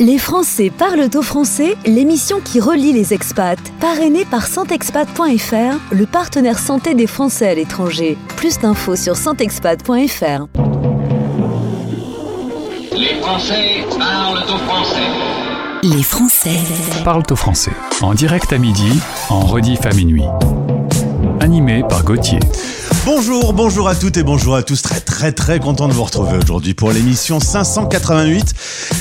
Les 0.00 0.18
Français 0.18 0.72
parlent 0.76 1.08
au 1.14 1.22
français, 1.22 1.76
l'émission 1.86 2.40
qui 2.40 2.58
relie 2.58 2.92
les 2.92 3.14
expats, 3.14 3.60
parrainée 3.78 4.24
par 4.24 4.48
santexpat.fr, 4.48 5.94
le 5.94 6.06
partenaire 6.06 6.58
santé 6.58 6.94
des 6.94 7.06
Français 7.06 7.50
à 7.50 7.54
l'étranger. 7.54 8.18
Plus 8.36 8.58
d'infos 8.58 8.96
sur 8.96 9.16
santexpat.fr. 9.16 10.46
Les 12.92 13.20
Français 13.20 13.84
parlent 13.96 14.42
au 14.42 14.58
français. 14.58 14.96
Les 15.84 16.02
Français 16.02 16.58
parlent 17.04 17.22
au 17.30 17.36
français. 17.36 17.72
En 18.02 18.14
direct 18.14 18.52
à 18.52 18.58
midi, 18.58 19.00
en 19.30 19.40
rediff 19.40 19.86
à 19.86 19.92
minuit. 19.94 20.24
Animé 21.38 21.84
par 21.88 22.02
Gauthier. 22.02 22.40
Bonjour, 23.06 23.52
bonjour 23.52 23.86
à 23.86 23.94
toutes 23.94 24.16
et 24.16 24.22
bonjour 24.22 24.56
à 24.56 24.62
tous. 24.62 24.80
Très 24.80 24.98
très 24.98 25.30
très 25.30 25.60
content 25.60 25.88
de 25.88 25.92
vous 25.92 26.04
retrouver 26.04 26.38
aujourd'hui 26.38 26.72
pour 26.72 26.90
l'émission 26.90 27.38
588. 27.38 28.54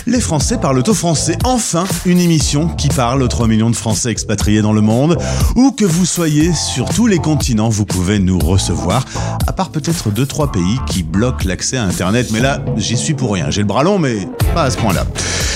Les 0.08 0.20
Français 0.20 0.58
parlent 0.58 0.84
au 0.86 0.94
français. 0.94 1.38
Enfin, 1.46 1.86
une 2.06 2.20
émission 2.20 2.68
qui 2.68 2.90
parle 2.90 3.22
aux 3.22 3.30
3 3.30 3.48
millions 3.48 3.70
de 3.70 3.76
Français 3.78 4.12
expatriés 4.12 4.62
dans 4.62 4.74
le 4.74 4.82
monde. 4.82 5.18
Où 5.56 5.72
que 5.72 5.86
vous 5.86 6.06
soyez 6.06 6.54
sur 6.54 6.90
tous 6.90 7.08
les 7.08 7.20
continents, 7.20 7.70
vous 7.70 7.86
pouvez 7.86 8.20
nous 8.20 8.40
recevoir. 8.40 9.06
À 9.48 9.54
part 9.54 9.70
peut-être 9.70 10.12
2-3 10.12 10.52
pays 10.52 10.80
qui 10.86 11.04
bloquent 11.04 11.48
l'accès 11.48 11.78
à 11.78 11.84
Internet. 11.84 12.28
Mais 12.34 12.42
là, 12.42 12.60
j'y 12.76 12.98
suis 12.98 13.14
pour 13.14 13.32
rien. 13.32 13.52
J'ai 13.52 13.62
le 13.62 13.68
bras 13.68 13.84
long, 13.84 14.00
mais 14.00 14.28
pas 14.54 14.64
à 14.64 14.70
ce 14.70 14.78
point-là. 14.78 15.06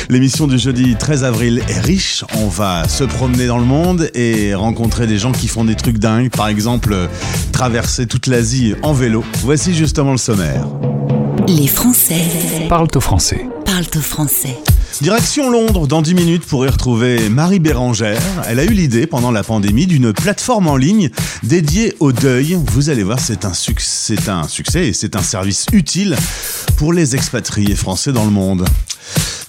L'émission 0.09 0.47
du 0.47 0.57
jeudi 0.57 0.95
13 0.95 1.25
avril 1.25 1.61
est 1.67 1.79
riche. 1.81 2.23
On 2.37 2.47
va 2.47 2.87
se 2.87 3.03
promener 3.03 3.45
dans 3.45 3.57
le 3.57 3.65
monde 3.65 4.09
et 4.13 4.55
rencontrer 4.55 5.05
des 5.05 5.17
gens 5.17 5.33
qui 5.33 5.49
font 5.49 5.65
des 5.65 5.75
trucs 5.75 5.97
dingues. 5.97 6.29
Par 6.29 6.47
exemple, 6.47 6.95
traverser 7.51 8.07
toute 8.07 8.27
l'Asie 8.37 8.75
en 8.83 8.93
vélo. 8.93 9.23
Voici 9.41 9.73
justement 9.73 10.11
le 10.11 10.19
sommaire. 10.19 10.67
Les 11.47 11.65
Français 11.65 12.21
parlent 12.69 12.87
au 12.93 12.99
français. 12.99 13.47
Parlent 13.65 13.89
au 13.95 13.99
français. 13.99 14.55
Direction 15.01 15.49
Londres 15.49 15.87
dans 15.87 16.03
10 16.03 16.13
minutes 16.13 16.45
pour 16.45 16.63
y 16.63 16.69
retrouver 16.69 17.29
Marie 17.29 17.57
Bérangère. 17.57 18.21
Elle 18.47 18.59
a 18.59 18.63
eu 18.63 18.73
l'idée 18.73 19.07
pendant 19.07 19.31
la 19.31 19.41
pandémie 19.41 19.87
d'une 19.87 20.13
plateforme 20.13 20.67
en 20.67 20.77
ligne 20.77 21.09
dédiée 21.41 21.95
au 21.99 22.11
deuil. 22.11 22.59
Vous 22.73 22.91
allez 22.91 23.01
voir, 23.01 23.19
c'est 23.19 23.43
un, 23.43 23.55
succès, 23.55 24.17
un 24.27 24.47
succès 24.47 24.89
et 24.89 24.93
c'est 24.93 25.15
un 25.15 25.23
service 25.23 25.65
utile 25.73 26.15
pour 26.75 26.93
les 26.93 27.15
expatriés 27.15 27.73
français 27.73 28.11
dans 28.11 28.25
le 28.25 28.31
monde. 28.31 28.65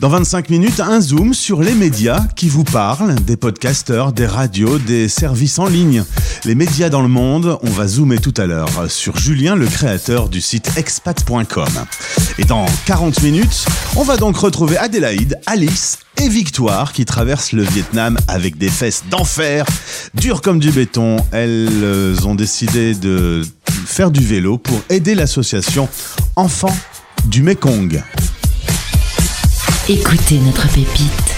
Dans 0.01 0.11
25 0.11 0.51
minutes, 0.51 0.79
un 0.79 1.01
zoom 1.01 1.35
sur 1.35 1.61
les 1.61 1.75
médias 1.75 2.21
qui 2.37 2.49
vous 2.49 2.63
parlent, 2.63 3.17
des 3.17 3.37
podcasteurs, 3.37 4.13
des 4.13 4.27
radios, 4.27 4.79
des 4.79 5.09
services 5.09 5.59
en 5.59 5.67
ligne. 5.67 6.05
Les 6.45 6.55
médias 6.55 6.89
dans 6.89 7.03
le 7.03 7.09
monde, 7.09 7.59
on 7.63 7.71
va 7.71 7.89
zoomer 7.89 8.21
tout 8.21 8.35
à 8.37 8.47
l'heure 8.47 8.89
sur 8.89 9.17
Julien, 9.17 9.57
le 9.57 9.67
créateur 9.67 10.29
du 10.29 10.41
site 10.41 10.71
expat.com. 10.77 11.67
Et 12.39 12.45
dans 12.45 12.67
40 12.87 13.23
minutes, 13.23 13.67
on 13.97 14.05
va 14.05 14.17
donc 14.17 14.37
retrouver 14.37 14.77
Adélaïde, 14.77 15.41
Alice 15.47 15.99
et 16.17 16.29
Victoire 16.29 16.93
qui 16.93 17.05
traversent 17.05 17.51
le 17.51 17.65
Vietnam 17.65 18.19
avec 18.29 18.57
des 18.57 18.69
fesses 18.69 19.03
d'enfer, 19.11 19.67
dures 20.15 20.43
comme 20.43 20.61
du 20.61 20.71
béton. 20.71 21.17
Elles 21.33 22.25
ont 22.25 22.37
décidé 22.37 22.95
de 22.95 23.43
faire 23.85 24.13
du 24.13 24.25
vélo 24.25 24.59
pour 24.59 24.81
aider 24.91 25.17
l'association 25.17 25.89
Enfants 26.37 26.77
du 27.25 27.43
Mekong. 27.43 28.01
Écoutez 29.91 30.39
notre 30.41 30.69
pépite. 30.69 31.35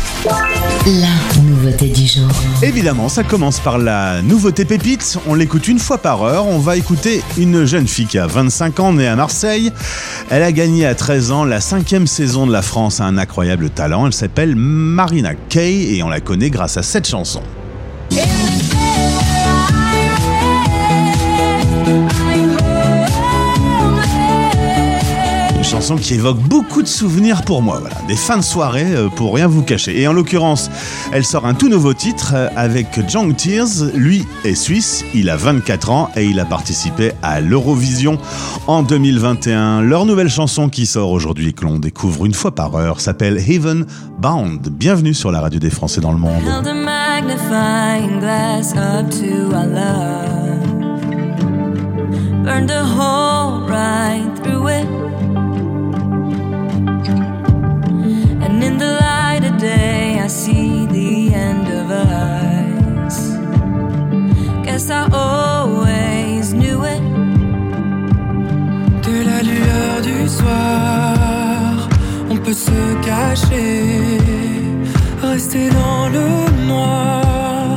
La 0.84 1.40
nouveauté 1.40 1.86
du 1.86 2.04
jour. 2.04 2.28
Évidemment, 2.64 3.08
ça 3.08 3.22
commence 3.22 3.60
par 3.60 3.78
la 3.78 4.22
nouveauté 4.22 4.64
pépite. 4.64 5.18
On 5.28 5.34
l'écoute 5.34 5.68
une 5.68 5.78
fois 5.78 5.98
par 5.98 6.24
heure. 6.24 6.48
On 6.48 6.58
va 6.58 6.76
écouter 6.76 7.22
une 7.38 7.64
jeune 7.64 7.86
fille 7.86 8.06
qui 8.06 8.18
a 8.18 8.26
25 8.26 8.80
ans, 8.80 8.92
née 8.92 9.06
à 9.06 9.14
Marseille. 9.14 9.70
Elle 10.30 10.42
a 10.42 10.50
gagné 10.50 10.84
à 10.84 10.96
13 10.96 11.30
ans 11.30 11.44
la 11.44 11.60
cinquième 11.60 12.08
saison 12.08 12.44
de 12.44 12.50
la 12.50 12.62
France 12.62 13.00
à 13.00 13.04
un 13.04 13.18
incroyable 13.18 13.70
talent. 13.70 14.06
Elle 14.08 14.12
s'appelle 14.12 14.56
Marina 14.56 15.36
Kay 15.48 15.94
et 15.94 16.02
on 16.02 16.08
la 16.08 16.18
connaît 16.18 16.50
grâce 16.50 16.76
à 16.76 16.82
cette 16.82 17.06
chanson. 17.06 17.42
Chanson 25.80 25.96
qui 25.96 26.12
évoque 26.12 26.36
beaucoup 26.40 26.82
de 26.82 26.86
souvenirs 26.86 27.40
pour 27.40 27.62
moi. 27.62 27.78
Voilà, 27.80 27.96
des 28.06 28.14
fins 28.14 28.36
de 28.36 28.42
soirée 28.42 28.94
euh, 28.94 29.08
pour 29.08 29.34
rien 29.34 29.46
vous 29.46 29.62
cacher. 29.62 29.98
Et 29.98 30.06
en 30.06 30.12
l'occurrence, 30.12 30.70
elle 31.10 31.24
sort 31.24 31.46
un 31.46 31.54
tout 31.54 31.70
nouveau 31.70 31.94
titre 31.94 32.32
euh, 32.34 32.48
avec 32.54 33.08
Jong 33.08 33.34
Tears. 33.34 33.86
Lui 33.94 34.26
est 34.44 34.54
suisse, 34.54 35.06
il 35.14 35.30
a 35.30 35.36
24 35.36 35.90
ans 35.90 36.10
et 36.16 36.26
il 36.26 36.38
a 36.38 36.44
participé 36.44 37.12
à 37.22 37.40
l'Eurovision 37.40 38.18
en 38.66 38.82
2021. 38.82 39.80
Leur 39.80 40.04
nouvelle 40.04 40.28
chanson 40.28 40.68
qui 40.68 40.84
sort 40.84 41.10
aujourd'hui 41.10 41.54
que 41.54 41.64
l'on 41.64 41.78
découvre 41.78 42.26
une 42.26 42.34
fois 42.34 42.54
par 42.54 42.74
heure 42.74 43.00
s'appelle 43.00 43.38
Heaven 43.38 43.86
Bound. 44.18 44.68
Bienvenue 44.68 45.14
sur 45.14 45.32
la 45.32 45.40
radio 45.40 45.58
des 45.60 45.70
Français 45.70 46.02
dans 46.02 46.12
le 46.12 46.18
monde. 46.18 46.42
See 60.44 60.86
the 60.86 61.34
end 61.34 61.66
of 61.80 61.86
us. 61.90 63.16
Guess 64.64 64.84
I 64.90 65.02
always 65.26 66.54
knew 66.60 66.78
it. 66.94 67.02
De 69.06 69.16
la 69.30 69.40
lueur 69.50 69.94
du 70.10 70.18
soir, 70.38 71.88
on 72.32 72.36
peut 72.44 72.58
se 72.68 72.80
cacher, 73.10 74.18
rester 75.22 75.68
dans 75.80 76.04
le 76.16 76.26
noir, 76.70 77.76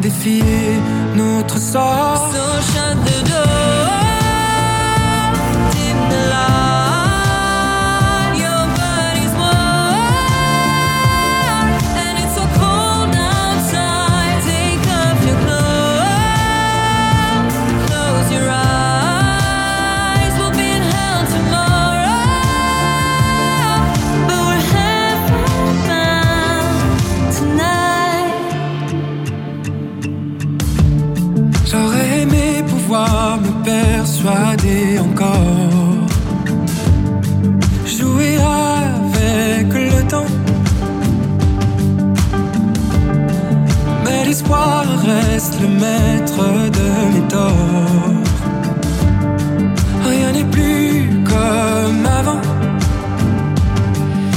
défier 0.00 0.80
notre 1.16 1.58
sort. 1.58 2.30
So 2.32 3.15
maître 45.80 46.44
de 46.78 46.88
mes 47.12 47.28
torts. 47.28 48.12
Rien 50.08 50.32
n'est 50.32 50.50
plus 50.56 51.22
comme 51.24 52.06
avant. 52.20 52.40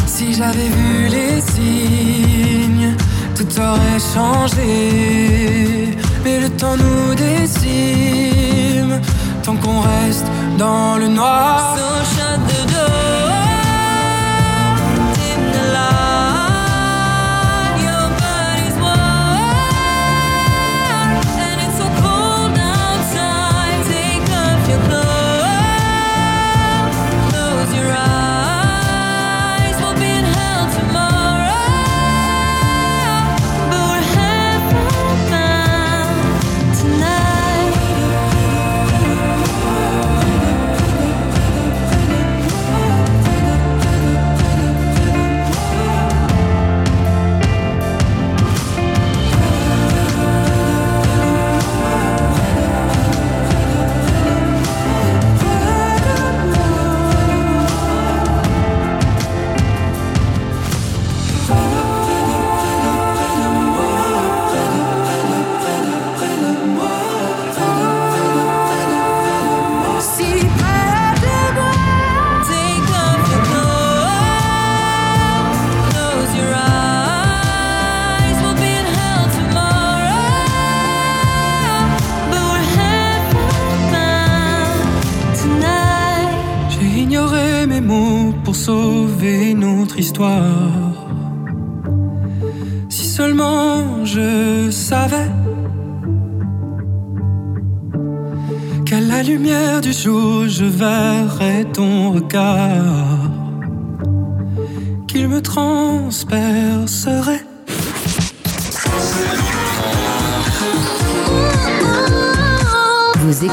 Si 0.05 0.33
j'avais 0.33 0.69
vu 0.77 1.07
les 1.15 1.41
signes, 1.41 2.95
tout 3.35 3.51
aurait 3.59 4.03
changé. 4.13 5.97
Mais 6.23 6.39
le 6.41 6.49
temps 6.49 6.77
nous 6.77 7.15
décime 7.15 8.99
tant 9.43 9.55
qu'on 9.55 9.79
reste 9.81 10.27
dans 10.57 10.97
le 10.97 11.07
noir. 11.07 11.78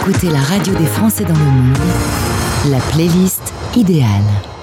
Écoutez 0.08 0.28
la 0.28 0.40
radio 0.40 0.72
des 0.74 0.86
Français 0.86 1.24
dans 1.24 1.34
le 1.34 1.40
monde, 1.40 1.78
la 2.70 2.78
playlist 2.92 3.52
idéale. 3.74 4.55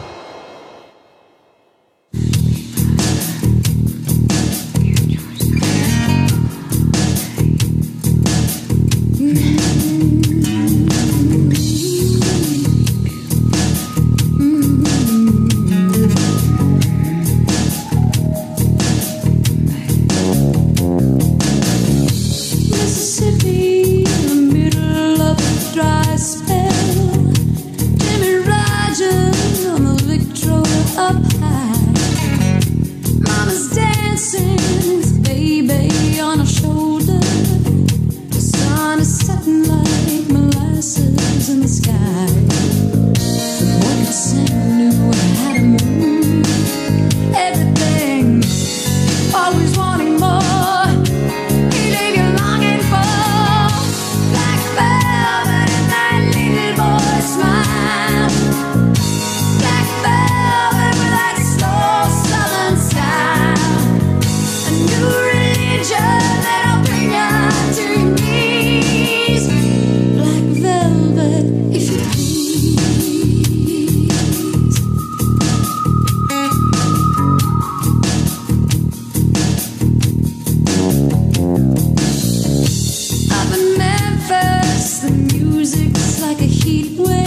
Like 86.82 87.20
a 87.20 87.23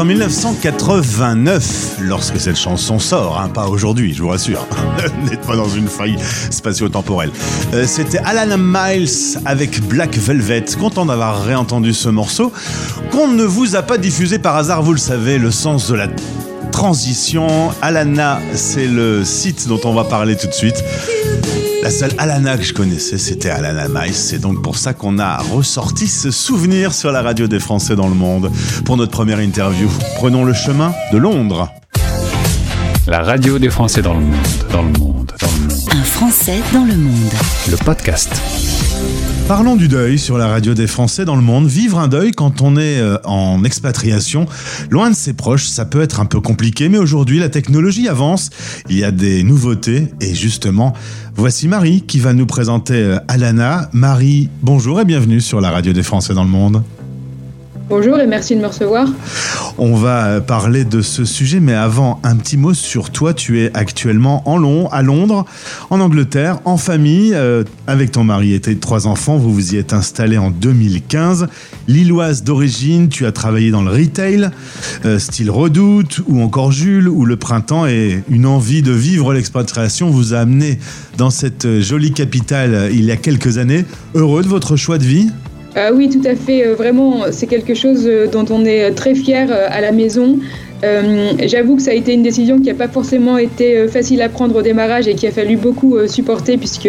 en 0.00 0.04
1989 0.06 1.98
lorsque 2.00 2.40
cette 2.40 2.56
chanson 2.56 2.98
sort, 2.98 3.38
hein, 3.38 3.50
pas 3.50 3.66
aujourd'hui, 3.66 4.14
je 4.14 4.22
vous 4.22 4.30
rassure. 4.30 4.66
N'êtes 5.30 5.42
pas 5.42 5.56
dans 5.56 5.68
une 5.68 5.88
faille 5.88 6.16
spatio-temporelle. 6.50 7.30
Euh, 7.74 7.84
C'était 7.86 8.18
Alan 8.18 8.56
Miles 8.56 9.38
avec 9.44 9.82
Black 9.88 10.16
Velvet. 10.16 10.64
Content 10.78 11.04
d'avoir 11.04 11.44
réentendu 11.44 11.92
ce 11.92 12.08
morceau 12.08 12.50
qu'on 13.10 13.28
ne 13.28 13.44
vous 13.44 13.76
a 13.76 13.82
pas 13.82 13.98
diffusé 13.98 14.38
par 14.38 14.56
hasard, 14.56 14.82
vous 14.82 14.92
le 14.92 14.98
savez, 14.98 15.36
le 15.36 15.50
sens 15.50 15.90
de 15.90 15.96
la 15.96 16.08
transition. 16.72 17.46
Alana, 17.82 18.40
c'est 18.54 18.86
le 18.86 19.22
site 19.24 19.68
dont 19.68 19.80
on 19.84 19.92
va 19.92 20.04
parler 20.04 20.34
tout 20.34 20.46
de 20.46 20.54
suite. 20.54 20.82
La 21.82 21.90
seule 21.90 22.12
Alana 22.18 22.58
que 22.58 22.62
je 22.62 22.74
connaissais, 22.74 23.16
c'était 23.16 23.48
Alana 23.48 23.88
Miles. 23.88 24.14
C'est 24.14 24.38
donc 24.38 24.62
pour 24.62 24.76
ça 24.76 24.92
qu'on 24.92 25.18
a 25.18 25.38
ressorti 25.38 26.08
ce 26.08 26.30
souvenir 26.30 26.92
sur 26.92 27.10
la 27.10 27.22
radio 27.22 27.46
des 27.46 27.58
Français 27.58 27.96
dans 27.96 28.08
le 28.08 28.14
monde 28.14 28.50
pour 28.84 28.96
notre 28.98 29.12
première 29.12 29.40
interview. 29.40 29.88
Prenons 30.16 30.44
le 30.44 30.52
chemin 30.52 30.92
de 31.12 31.18
Londres. 31.18 31.72
La 33.06 33.22
radio 33.22 33.58
des 33.58 33.70
Français 33.70 34.02
dans 34.02 34.14
le 34.14 34.20
monde, 34.20 34.36
dans 34.70 34.82
le 34.82 34.92
monde, 34.98 35.32
dans 35.40 35.46
le 35.46 35.74
monde. 35.74 35.88
Un 35.90 36.04
Français 36.04 36.60
dans 36.72 36.84
le 36.84 36.96
monde. 36.96 37.32
Le 37.70 37.76
podcast. 37.76 38.30
Parlons 39.50 39.74
du 39.74 39.88
deuil 39.88 40.16
sur 40.16 40.38
la 40.38 40.46
radio 40.46 40.74
des 40.74 40.86
Français 40.86 41.24
dans 41.24 41.34
le 41.34 41.42
monde. 41.42 41.66
Vivre 41.66 41.98
un 41.98 42.06
deuil 42.06 42.30
quand 42.30 42.62
on 42.62 42.76
est 42.76 43.00
euh, 43.00 43.16
en 43.24 43.64
expatriation, 43.64 44.46
loin 44.90 45.10
de 45.10 45.14
ses 45.16 45.32
proches, 45.32 45.66
ça 45.66 45.84
peut 45.84 46.00
être 46.02 46.20
un 46.20 46.24
peu 46.24 46.40
compliqué, 46.40 46.88
mais 46.88 46.98
aujourd'hui 46.98 47.40
la 47.40 47.48
technologie 47.48 48.06
avance, 48.06 48.50
il 48.88 48.96
y 48.96 49.02
a 49.02 49.10
des 49.10 49.42
nouveautés 49.42 50.06
et 50.20 50.36
justement, 50.36 50.94
voici 51.34 51.66
Marie 51.66 52.02
qui 52.02 52.20
va 52.20 52.32
nous 52.32 52.46
présenter 52.46 52.94
euh, 52.94 53.18
Alana. 53.26 53.90
Marie, 53.92 54.48
bonjour 54.62 55.00
et 55.00 55.04
bienvenue 55.04 55.40
sur 55.40 55.60
la 55.60 55.72
radio 55.72 55.92
des 55.92 56.04
Français 56.04 56.32
dans 56.32 56.44
le 56.44 56.50
monde. 56.50 56.84
Bonjour 57.90 58.20
et 58.20 58.26
merci 58.28 58.54
de 58.54 58.60
me 58.60 58.68
recevoir. 58.68 59.08
On 59.76 59.96
va 59.96 60.40
parler 60.40 60.84
de 60.84 61.02
ce 61.02 61.24
sujet, 61.24 61.58
mais 61.58 61.74
avant, 61.74 62.20
un 62.22 62.36
petit 62.36 62.56
mot 62.56 62.72
sur 62.72 63.10
toi. 63.10 63.34
Tu 63.34 63.62
es 63.62 63.76
actuellement 63.76 64.48
en 64.48 64.60
à 64.92 65.02
Londres, 65.02 65.44
en 65.90 65.98
Angleterre, 65.98 66.60
en 66.64 66.76
famille, 66.76 67.34
euh, 67.34 67.64
avec 67.88 68.12
ton 68.12 68.22
mari 68.22 68.54
et 68.54 68.60
tes 68.60 68.76
trois 68.76 69.08
enfants. 69.08 69.38
Vous 69.38 69.52
vous 69.52 69.74
y 69.74 69.76
êtes 69.76 69.92
installé 69.92 70.38
en 70.38 70.52
2015. 70.52 71.48
Lilloise 71.88 72.44
d'origine, 72.44 73.08
tu 73.08 73.26
as 73.26 73.32
travaillé 73.32 73.72
dans 73.72 73.82
le 73.82 73.90
retail, 73.90 74.50
euh, 75.04 75.18
style 75.18 75.50
Redoute 75.50 76.20
ou 76.28 76.40
encore 76.42 76.70
Jules, 76.70 77.08
où 77.08 77.24
le 77.24 77.36
printemps 77.36 77.86
et 77.86 78.22
une 78.30 78.46
envie 78.46 78.82
de 78.82 78.92
vivre 78.92 79.32
l'expatriation 79.32 80.10
vous 80.10 80.32
a 80.32 80.38
amené 80.38 80.78
dans 81.16 81.30
cette 81.30 81.64
euh, 81.64 81.82
jolie 81.82 82.12
capitale 82.12 82.74
euh, 82.74 82.90
il 82.92 83.04
y 83.04 83.10
a 83.10 83.16
quelques 83.16 83.58
années. 83.58 83.84
Heureux 84.14 84.44
de 84.44 84.48
votre 84.48 84.76
choix 84.76 84.98
de 84.98 85.04
vie? 85.04 85.30
Euh, 85.76 85.90
oui, 85.94 86.08
tout 86.08 86.26
à 86.26 86.34
fait. 86.34 86.66
euh, 86.66 86.74
vraiment, 86.74 87.24
c'est 87.30 87.46
quelque 87.46 87.74
chose 87.74 88.04
euh, 88.06 88.26
dont 88.26 88.44
on 88.50 88.64
est 88.64 88.90
très 88.92 89.14
fier 89.14 89.48
euh, 89.50 89.68
à 89.70 89.80
la 89.80 89.92
maison. 89.92 90.38
J'avoue 91.44 91.76
que 91.76 91.82
ça 91.82 91.90
a 91.90 91.94
été 91.94 92.14
une 92.14 92.22
décision 92.22 92.58
qui 92.58 92.68
n'a 92.68 92.74
pas 92.74 92.88
forcément 92.88 93.36
été 93.36 93.86
facile 93.88 94.22
à 94.22 94.30
prendre 94.30 94.56
au 94.56 94.62
démarrage 94.62 95.08
et 95.08 95.14
qui 95.14 95.26
a 95.26 95.30
fallu 95.30 95.58
beaucoup 95.58 95.98
supporter 96.06 96.56
puisque 96.56 96.88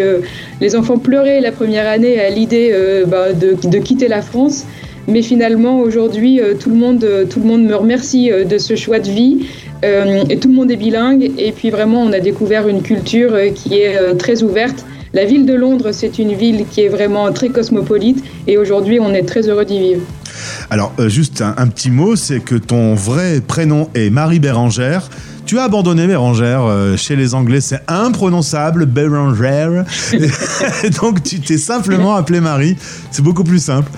les 0.62 0.78
enfants 0.78 0.98
pleuraient 0.98 1.42
la 1.42 1.52
première 1.52 1.86
année 1.90 2.18
à 2.18 2.30
l'idée 2.30 2.74
bah, 3.06 3.34
de, 3.34 3.80
quitter 3.80 4.08
la 4.08 4.22
France. 4.22 4.64
Mais 5.10 5.22
finalement, 5.22 5.82
aujourd'hui, 5.82 6.40
tout, 6.62 6.70
le 6.70 6.78
monde, 6.78 7.04
me 7.04 7.76
remercie 7.76 8.32
de 8.32 8.58
ce 8.58 8.78
choix 8.78 9.00
de 9.00 9.12
vie. 9.12 9.40
Tout 9.82 10.48
le 10.48 10.54
monde 10.54 10.72
est 10.72 10.78
bilingue. 10.78 11.30
Et 11.38 11.52
puis 11.52 11.70
vraiment, 11.70 12.02
on 12.02 12.14
a 12.14 12.22
découvert 12.22 12.70
une 12.70 12.84
culture 12.84 13.38
qui 13.54 13.76
est 13.76 14.16
très 14.18 14.42
ouverte. 14.42 14.86
La 15.14 15.26
ville 15.26 15.46
de 15.46 15.54
Londres, 15.54 15.90
c'est 15.92 16.20
une 16.20 16.34
ville 16.34 16.66
qui 16.70 16.82
est 16.82 16.88
vraiment 16.88 17.32
très 17.34 17.50
cosmopolite. 17.50 18.24
Et 18.48 18.58
aujourd'hui, 18.58 19.00
on 19.00 19.14
est 19.14 19.24
très 19.24 19.48
heureux 19.50 19.66
d'y 19.66 19.80
vivre. 19.80 20.02
Alors, 20.70 20.94
euh, 21.00 21.10
juste 21.10 21.42
un, 21.42 21.54
un 21.58 21.68
petit 21.68 21.92
mot, 21.92 22.16
c'est 22.16 22.40
que 22.40 22.56
ton 22.56 22.96
vrai 22.96 23.42
prénom 23.46 23.90
est 23.94 24.10
Marie 24.10 24.40
Bérangère. 24.40 25.10
Tu 25.46 25.60
as 25.60 25.64
abandonné 25.64 26.08
Bérangère. 26.08 26.62
euh, 26.64 26.96
chez 26.96 27.18
les 27.18 27.34
Anglais, 27.34 27.60
c'est 27.60 27.82
imprononçable, 27.90 28.86
Bérangère. 28.86 29.84
Donc, 31.02 31.22
tu 31.24 31.42
t'es 31.42 31.58
simplement 31.58 32.16
appelé 32.16 32.40
Marie. 32.40 32.78
C'est 33.12 33.22
beaucoup 33.22 33.44
plus 33.44 33.62
simple. 33.62 33.92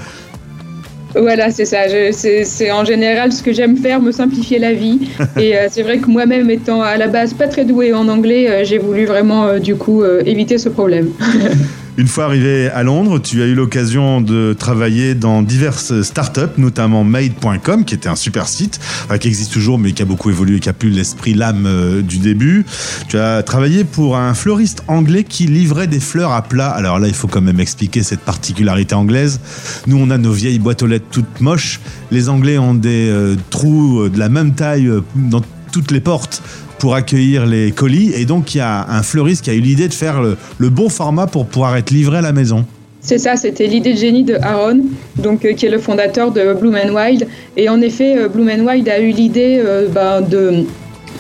Voilà, 1.16 1.52
c'est 1.52 1.66
ça. 1.66 1.88
Je- 1.88 2.12
C'est 2.12 2.44
c'est 2.44 2.72
en 2.72 2.84
général 2.86 3.32
ce 3.32 3.44
que 3.44 3.52
j'aime 3.54 3.78
faire, 3.78 4.02
me 4.02 4.12
simplifier 4.12 4.58
la 4.60 4.74
vie. 4.74 5.00
Et 5.40 5.56
euh, 5.58 5.68
c'est 5.70 5.84
vrai 5.84 6.00
que 6.00 6.08
moi-même, 6.08 6.50
étant 6.50 6.82
à 6.82 6.98
la 6.98 7.08
base 7.08 7.34
pas 7.34 7.48
très 7.48 7.66
douée 7.66 7.94
en 7.94 8.08
anglais, 8.08 8.50
euh, 8.50 8.64
j'ai 8.64 8.78
voulu 8.80 9.06
vraiment, 9.06 9.46
euh, 9.46 9.60
du 9.60 9.76
coup, 9.76 10.02
euh, 10.02 10.22
éviter 10.26 10.58
ce 10.58 10.70
problème. 10.70 11.10
Une 11.96 12.08
fois 12.08 12.26
arrivé 12.26 12.70
à 12.70 12.82
Londres, 12.82 13.20
tu 13.20 13.44
as 13.44 13.46
eu 13.46 13.54
l'occasion 13.54 14.20
de 14.20 14.56
travailler 14.58 15.14
dans 15.14 15.44
diverses 15.44 16.02
startups, 16.02 16.58
notamment 16.58 17.04
Made.com, 17.04 17.86
qui 17.86 17.94
était 17.94 18.10
un 18.10 18.16
super 18.16 18.48
site, 18.48 18.80
enfin, 19.06 19.20
qui 19.20 19.28
existe 19.28 19.54
toujours, 19.54 19.78
mais 19.78 19.92
qui 19.92 20.02
a 20.02 20.06
beaucoup 20.06 20.32
évolué, 20.32 20.60
qui 20.60 20.70
a 20.70 20.74
plus 20.74 20.90
l'esprit 20.90 21.36
l'âme 21.36 21.66
euh, 21.68 22.02
du 22.02 22.18
début. 22.18 22.66
Tu 23.10 23.20
as 23.20 23.44
travaillé 23.44 23.84
pour 23.84 24.18
un 24.18 24.34
fleuriste 24.34 24.84
anglais 24.88 25.24
qui 25.24 25.46
livrait 25.46 25.88
des 25.88 26.00
fleurs 26.00 26.32
à 26.32 26.42
plat. 26.42 26.70
Alors 26.70 26.98
là, 26.98 27.08
il 27.08 27.14
faut 27.14 27.28
quand 27.28 27.42
même 27.42 27.60
expliquer 27.60 28.02
cette 28.02 28.22
particularité 28.22 28.96
anglaise. 28.96 29.40
Nous, 29.86 29.98
on 29.98 30.10
a 30.10 30.18
nos 30.18 30.32
vieilles 30.32 30.60
boîtes 30.60 30.82
aux 30.82 30.88
lettres 30.88 31.06
toutes 31.12 31.42
moches. 31.42 31.80
Les 32.12 32.30
Anglais 32.30 32.58
ont 32.58 32.74
des 32.74 33.10
euh, 33.10 33.36
trous 33.50 34.02
euh, 34.02 34.10
de 34.10 34.20
la 34.20 34.30
même 34.30 34.54
taille 34.54 34.88
euh, 34.88 35.02
dans 35.16 35.42
toutes 35.72 35.92
les 35.92 36.00
portes 36.00 36.42
pour 36.84 36.96
accueillir 36.96 37.46
les 37.46 37.72
colis. 37.72 38.12
Et 38.14 38.26
donc, 38.26 38.56
il 38.56 38.58
y 38.58 38.62
a 38.62 38.86
un 38.90 39.04
fleuriste 39.04 39.46
qui 39.46 39.50
a 39.50 39.54
eu 39.54 39.62
l'idée 39.62 39.88
de 39.88 39.94
faire 39.94 40.22
le, 40.22 40.70
bon 40.70 40.90
format 40.90 41.28
pour 41.28 41.46
pouvoir 41.46 41.78
être 41.78 41.92
livré 41.92 42.18
à 42.18 42.22
la 42.22 42.34
maison. 42.34 42.66
C'est 43.00 43.20
ça, 43.20 43.38
c'était 43.38 43.68
l'idée 43.68 43.94
de 43.94 43.98
génie 43.98 44.26
de 44.26 44.36
Aaron, 44.36 44.82
donc, 45.16 45.46
euh, 45.46 45.54
qui 45.54 45.66
est 45.66 45.70
le 45.70 45.80
fondateur 45.80 46.32
de 46.32 46.54
Bloom 46.54 46.76
and 46.76 46.94
Wild. 46.94 47.26
Et 47.56 47.70
en 47.70 47.80
effet, 47.80 48.18
euh, 48.18 48.28
Bloom 48.28 48.50
and 48.50 48.66
Wild 48.68 48.90
a 48.90 49.00
eu 49.00 49.12
l'idée 49.12 49.62
euh, 49.64 49.88
ben, 49.88 50.20
de 50.20 50.66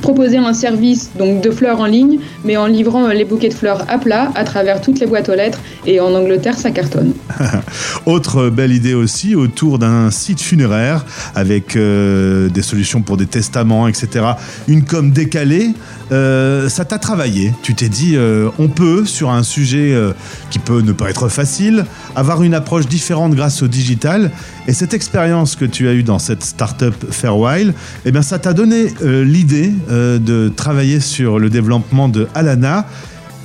proposer 0.03 0.37
un 0.37 0.53
service 0.53 1.11
donc, 1.17 1.41
de 1.41 1.49
fleurs 1.49 1.79
en 1.79 1.85
ligne, 1.85 2.19
mais 2.43 2.57
en 2.57 2.67
livrant 2.67 3.05
euh, 3.05 3.13
les 3.13 3.23
bouquets 3.23 3.47
de 3.47 3.53
fleurs 3.53 3.85
à 3.89 3.97
plat 3.97 4.31
à 4.35 4.43
travers 4.43 4.81
toutes 4.81 4.99
les 4.99 5.07
boîtes 5.07 5.29
aux 5.29 5.35
lettres. 5.35 5.59
Et 5.85 5.99
en 5.99 6.13
Angleterre, 6.13 6.57
ça 6.57 6.71
cartonne. 6.71 7.13
Autre 8.05 8.49
belle 8.49 8.73
idée 8.73 8.93
aussi 8.93 9.33
autour 9.33 9.79
d'un 9.79 10.11
site 10.11 10.41
funéraire 10.41 11.05
avec 11.35 11.75
euh, 11.75 12.49
des 12.49 12.61
solutions 12.61 13.01
pour 13.01 13.15
des 13.15 13.25
testaments, 13.25 13.87
etc. 13.87 14.25
Une 14.67 14.83
com 14.83 15.09
décalée. 15.09 15.69
Euh, 16.11 16.69
ça 16.69 16.85
t'a 16.85 16.99
travaillé. 16.99 17.53
Tu 17.61 17.75
t'es 17.75 17.89
dit, 17.89 18.15
euh, 18.15 18.49
on 18.59 18.67
peut, 18.67 19.05
sur 19.05 19.31
un 19.31 19.43
sujet 19.43 19.93
euh, 19.93 20.13
qui 20.49 20.59
peut 20.59 20.81
ne 20.81 20.91
pas 20.91 21.09
être 21.09 21.29
facile, 21.29 21.85
avoir 22.15 22.43
une 22.43 22.53
approche 22.53 22.87
différente 22.87 23.33
grâce 23.33 23.61
au 23.61 23.67
digital. 23.67 24.31
Et 24.67 24.73
cette 24.73 24.93
expérience 24.93 25.55
que 25.55 25.65
tu 25.65 25.87
as 25.87 25.93
eue 25.93 26.03
dans 26.03 26.19
cette 26.19 26.43
startup 26.43 26.93
Fairwhile, 27.11 27.73
eh 28.05 28.11
bien, 28.11 28.21
ça 28.21 28.39
t'a 28.39 28.53
donné 28.53 28.93
euh, 29.01 29.23
l'idée 29.23 29.71
euh, 29.89 30.19
de 30.19 30.51
travailler 30.55 30.99
sur 30.99 31.39
le 31.39 31.49
développement 31.49 32.09
de 32.09 32.27
Alana. 32.35 32.85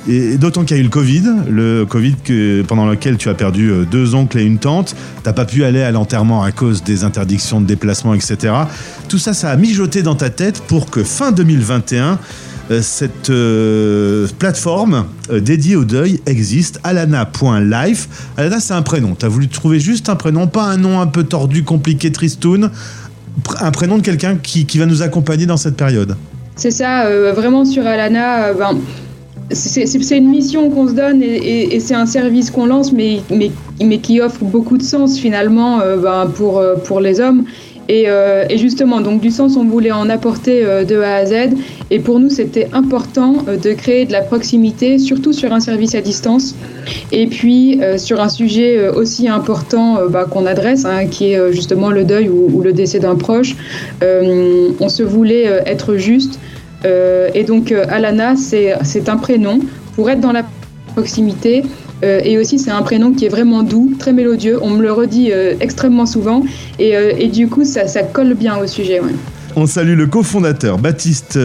Et 0.08 0.38
d'autant 0.38 0.64
qu'il 0.64 0.74
y 0.74 0.80
a 0.80 0.80
eu 0.80 0.84
le 0.84 0.90
Covid, 0.90 1.22
le 1.50 1.84
Covid 1.84 2.16
pendant 2.66 2.86
lequel 2.86 3.18
tu 3.18 3.28
as 3.28 3.34
perdu 3.34 3.70
euh, 3.70 3.84
deux 3.84 4.14
oncles 4.14 4.38
et 4.38 4.42
une 4.42 4.58
tante, 4.58 4.96
t'as 5.22 5.34
pas 5.34 5.44
pu 5.44 5.64
aller 5.64 5.82
à 5.82 5.90
l'enterrement 5.90 6.42
à 6.42 6.50
cause 6.50 6.82
des 6.82 7.04
interdictions 7.04 7.60
de 7.60 7.66
déplacement, 7.66 8.14
etc. 8.14 8.54
Tout 9.08 9.18
ça, 9.18 9.34
ça 9.34 9.50
a 9.50 9.56
mijoté 9.56 10.02
dans 10.02 10.14
ta 10.14 10.30
tête 10.30 10.62
pour 10.66 10.88
que 10.88 11.04
fin 11.04 11.30
2021, 11.30 12.18
euh, 12.70 12.80
cette 12.80 13.28
euh, 13.28 14.26
plateforme 14.38 15.04
dédiée 15.30 15.76
au 15.76 15.84
deuil 15.84 16.20
existe, 16.24 16.80
alana.life. 16.84 18.08
Alana, 18.38 18.60
c'est 18.60 18.74
un 18.74 18.82
prénom. 18.82 19.14
Tu 19.14 19.26
as 19.26 19.28
voulu 19.28 19.48
trouver 19.48 19.78
juste 19.78 20.08
un 20.08 20.16
prénom, 20.16 20.46
pas 20.46 20.64
un 20.64 20.78
nom 20.78 21.02
un 21.02 21.06
peu 21.06 21.24
tordu, 21.24 21.64
compliqué, 21.64 22.10
tristoun. 22.10 22.70
Un 23.60 23.70
prénom 23.72 23.98
de 23.98 24.02
quelqu'un 24.02 24.36
qui, 24.36 24.66
va 24.78 24.86
nous 24.86 25.02
accompagner 25.02 25.44
dans 25.44 25.58
cette 25.58 25.76
période. 25.76 26.16
C'est 26.56 26.72
ça, 26.72 27.08
vraiment 27.32 27.64
sur 27.64 27.86
Alana, 27.86 28.52
ben, 28.52 28.78
c'est 29.50 30.16
une 30.18 30.28
mission 30.28 30.70
qu'on 30.70 30.88
se 30.88 30.92
donne 30.92 31.22
et, 31.22 31.26
et- 31.26 31.74
et 31.76 31.80
c'est 31.80 31.94
un 31.94 32.06
service 32.06 32.50
qu'on 32.50 32.66
lance, 32.66 32.92
mais, 32.92 33.20
mais, 33.30 33.50
mais 33.82 33.98
qui 33.98 34.20
offre 34.20 34.44
beaucoup 34.44 34.76
de 34.78 34.82
sens 34.82 35.18
finalement 35.18 35.80
euh, 35.80 35.96
ben, 35.96 36.30
pour, 36.34 36.58
euh, 36.58 36.74
pour 36.76 37.00
les 37.00 37.20
hommes. 37.20 37.44
Et, 37.90 38.04
euh, 38.08 38.44
et 38.50 38.58
justement, 38.58 39.00
donc 39.00 39.22
du 39.22 39.30
sens, 39.30 39.56
on 39.56 39.64
voulait 39.64 39.92
en 39.92 40.10
apporter 40.10 40.62
euh, 40.62 40.84
de 40.84 41.00
A 41.00 41.14
à 41.14 41.24
Z. 41.24 41.32
Et 41.90 42.00
pour 42.00 42.20
nous, 42.20 42.28
c'était 42.28 42.68
important 42.74 43.36
euh, 43.48 43.56
de 43.56 43.72
créer 43.72 44.04
de 44.04 44.12
la 44.12 44.20
proximité, 44.20 44.98
surtout 44.98 45.32
sur 45.32 45.54
un 45.54 45.60
service 45.60 45.94
à 45.94 46.02
distance. 46.02 46.54
Et 47.12 47.26
puis 47.26 47.80
sur 47.96 48.20
un 48.20 48.28
sujet 48.28 48.88
aussi 48.88 49.28
important 49.28 49.98
bah, 50.10 50.26
qu'on 50.30 50.44
adresse, 50.46 50.84
hein, 50.84 51.06
qui 51.06 51.32
est 51.32 51.52
justement 51.52 51.90
le 51.90 52.04
deuil 52.04 52.28
ou, 52.28 52.50
ou 52.52 52.60
le 52.62 52.72
décès 52.74 52.98
d'un 52.98 53.14
proche, 53.14 53.56
on 54.02 54.88
se 54.88 55.02
voulait 55.02 55.44
être 55.66 55.96
juste. 55.96 56.38
Euh, 56.84 57.28
et 57.34 57.44
donc 57.44 57.72
euh, 57.72 57.84
Alana, 57.88 58.34
c'est 58.36 59.08
un 59.08 59.16
prénom 59.16 59.58
pour 59.94 60.10
être 60.10 60.20
dans 60.20 60.32
la 60.32 60.44
proximité. 60.94 61.64
Euh, 62.04 62.20
et 62.22 62.38
aussi, 62.38 62.58
c'est 62.58 62.70
un 62.70 62.82
prénom 62.82 63.12
qui 63.12 63.24
est 63.24 63.28
vraiment 63.28 63.62
doux, 63.62 63.92
très 63.98 64.12
mélodieux. 64.12 64.58
On 64.62 64.70
me 64.70 64.82
le 64.82 64.92
redit 64.92 65.32
extrêmement 65.60 66.06
souvent. 66.06 66.44
Et, 66.78 66.92
et 66.92 67.28
du 67.28 67.48
coup, 67.48 67.64
ça, 67.64 67.88
ça 67.88 68.02
colle 68.02 68.34
bien 68.34 68.56
au 68.58 68.66
sujet. 68.66 69.00
On 69.56 69.66
salue 69.66 69.96
le 69.96 70.06
cofondateur 70.06 70.78
Baptiste 70.78 71.38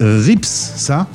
Rips, 0.00 0.44
ça? 0.44 1.06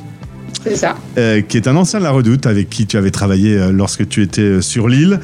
Euh, 1.17 1.41
qui 1.41 1.57
est 1.57 1.67
un 1.67 1.75
ancien 1.75 1.99
de 1.99 2.03
la 2.03 2.11
Redoute 2.11 2.45
avec 2.45 2.69
qui 2.69 2.85
tu 2.85 2.97
avais 2.97 3.11
travaillé 3.11 3.57
euh, 3.57 3.71
lorsque 3.71 4.07
tu 4.07 4.21
étais 4.21 4.41
euh, 4.41 4.61
sur 4.61 4.87
l'île. 4.87 5.19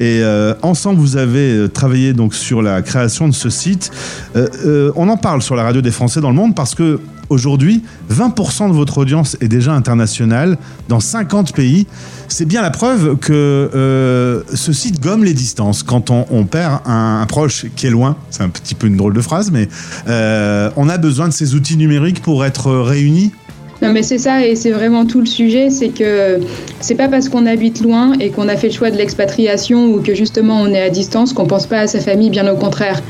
Et 0.00 0.22
ensemble, 0.62 1.00
vous 1.00 1.16
avez 1.16 1.68
travaillé 1.72 2.12
donc 2.12 2.34
sur 2.34 2.62
la 2.62 2.82
création 2.82 3.28
de 3.28 3.34
ce 3.34 3.50
site. 3.50 3.90
On 4.34 5.08
en 5.08 5.16
parle 5.16 5.42
sur 5.42 5.56
la 5.56 5.62
radio 5.62 5.80
des 5.80 5.90
Français 5.90 6.20
dans 6.20 6.30
le 6.30 6.36
monde 6.36 6.54
parce 6.54 6.74
que 6.74 7.00
aujourd'hui, 7.28 7.82
20% 8.12 8.68
de 8.68 8.74
votre 8.74 8.98
audience 8.98 9.36
est 9.40 9.48
déjà 9.48 9.72
internationale 9.72 10.58
dans 10.88 11.00
50 11.00 11.54
pays. 11.54 11.86
C'est 12.28 12.44
bien 12.44 12.62
la 12.62 12.70
preuve 12.70 13.16
que 13.16 14.44
ce 14.52 14.72
site 14.72 15.00
gomme 15.00 15.24
les 15.24 15.34
distances. 15.34 15.82
Quand 15.82 16.10
on, 16.10 16.44
perd 16.44 16.80
un, 16.86 17.24
proche 17.26 17.66
qui 17.76 17.86
est 17.86 17.90
loin, 17.90 18.16
c'est 18.30 18.42
un 18.42 18.48
petit 18.48 18.74
peu 18.74 18.86
une 18.86 18.96
drôle 18.96 19.14
de 19.14 19.22
phrase, 19.22 19.50
mais 19.50 19.68
on 20.06 20.88
a 20.88 20.98
besoin 20.98 21.28
de 21.28 21.32
ces 21.32 21.54
outils 21.54 21.76
numériques 21.76 22.22
pour 22.22 22.44
être 22.44 22.72
réunis 22.72 23.32
Non, 23.82 23.92
mais 23.92 24.02
c'est 24.02 24.18
ça, 24.18 24.44
et 24.46 24.56
c'est 24.56 24.70
vraiment 24.70 25.04
tout 25.04 25.20
le 25.20 25.26
sujet, 25.26 25.68
c'est 25.68 25.90
que 25.90 26.40
c'est 26.80 26.94
pas 26.94 27.08
parce 27.08 27.28
qu'on 27.28 27.44
habite 27.44 27.82
loin 27.82 28.14
et 28.20 28.30
qu'on 28.30 28.48
a 28.48 28.56
fait 28.56 28.68
le 28.68 28.72
choix 28.72 28.90
de 28.90 28.96
l'expatriation 28.96 29.86
ou 29.92 30.00
que 30.00 30.14
justement 30.14 30.62
on 30.62 30.68
est 30.68 30.80
à 30.80 30.88
distance 30.88 31.34
qu'on 31.34 31.46
pense 31.46 31.66
pas 31.66 31.80
à 31.80 31.86
sa 31.86 32.00
famille, 32.00 32.30
bien 32.30 32.50
au 32.50 32.56
contraire. 32.56 33.02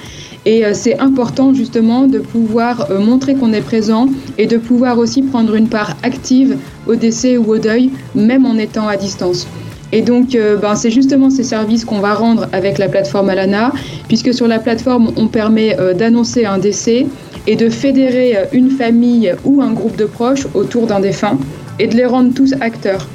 Et 0.47 0.65
euh, 0.65 0.71
c'est 0.75 0.99
important 1.01 1.53
justement 1.53 2.07
de 2.07 2.21
pouvoir 2.21 2.91
euh, 2.91 3.01
montrer 3.01 3.35
qu'on 3.35 3.53
est 3.53 3.61
présent 3.61 4.09
et 4.39 4.47
de 4.47 4.57
pouvoir 4.57 4.99
aussi 4.99 5.23
prendre 5.23 5.57
une 5.57 5.69
part 5.69 5.97
active 6.05 6.57
au 6.87 6.95
décès 6.95 7.37
ou 7.37 7.51
au 7.51 7.59
deuil, 7.59 7.91
même 8.15 8.47
en 8.47 8.57
étant 8.57 8.87
à 8.87 8.97
distance. 8.97 9.49
Et 9.93 10.03
donc, 10.03 10.35
euh, 10.35 10.57
ben, 10.57 10.77
c'est 10.77 10.91
justement 10.91 11.31
ces 11.31 11.43
services 11.43 11.85
qu'on 11.85 11.99
va 11.99 12.15
rendre 12.15 12.49
avec 12.53 12.79
la 12.79 12.89
plateforme 12.89 13.29
Alana, 13.29 13.73
puisque 14.07 14.33
sur 14.33 14.47
la 14.47 14.61
plateforme, 14.61 15.13
on 15.17 15.27
permet 15.27 15.77
d'annoncer 15.97 16.45
un 16.45 16.59
décès 16.59 17.07
et 17.47 17.57
de 17.57 17.69
fédérer 17.69 18.37
euh, 18.37 18.45
une 18.53 18.71
famille 18.71 19.35
ou 19.45 19.63
un 19.63 19.73
groupe 19.73 19.97
de 19.97 20.05
proches 20.05 20.47
autour 20.55 20.87
d'un 20.87 21.01
défunt 21.01 21.39
et 21.79 21.87
de 21.87 21.97
les 21.97 22.07
rendre 22.07 22.35
tous 22.35 22.55
acteurs. 22.61 23.07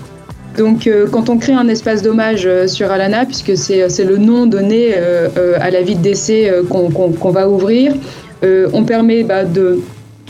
Donc, 0.58 0.86
euh, 0.86 1.08
quand 1.10 1.30
on 1.30 1.38
crée 1.38 1.54
un 1.54 1.68
espace 1.68 2.02
d'hommage 2.02 2.44
euh, 2.46 2.68
sur 2.68 2.92
Alana, 2.92 3.26
puisque 3.26 3.58
c'est 3.58 4.04
le 4.04 4.18
nom 4.18 4.46
donné 4.46 4.94
à 5.60 5.72
la 5.72 5.82
vie 5.82 5.96
de 5.96 6.02
décès 6.02 6.52
qu'on 6.70 6.90
qu'on 6.90 7.32
va 7.32 7.50
ouvrir, 7.50 7.94
on 8.44 8.84
permet 8.84 9.24
bah, 9.24 9.46
de 9.46 9.80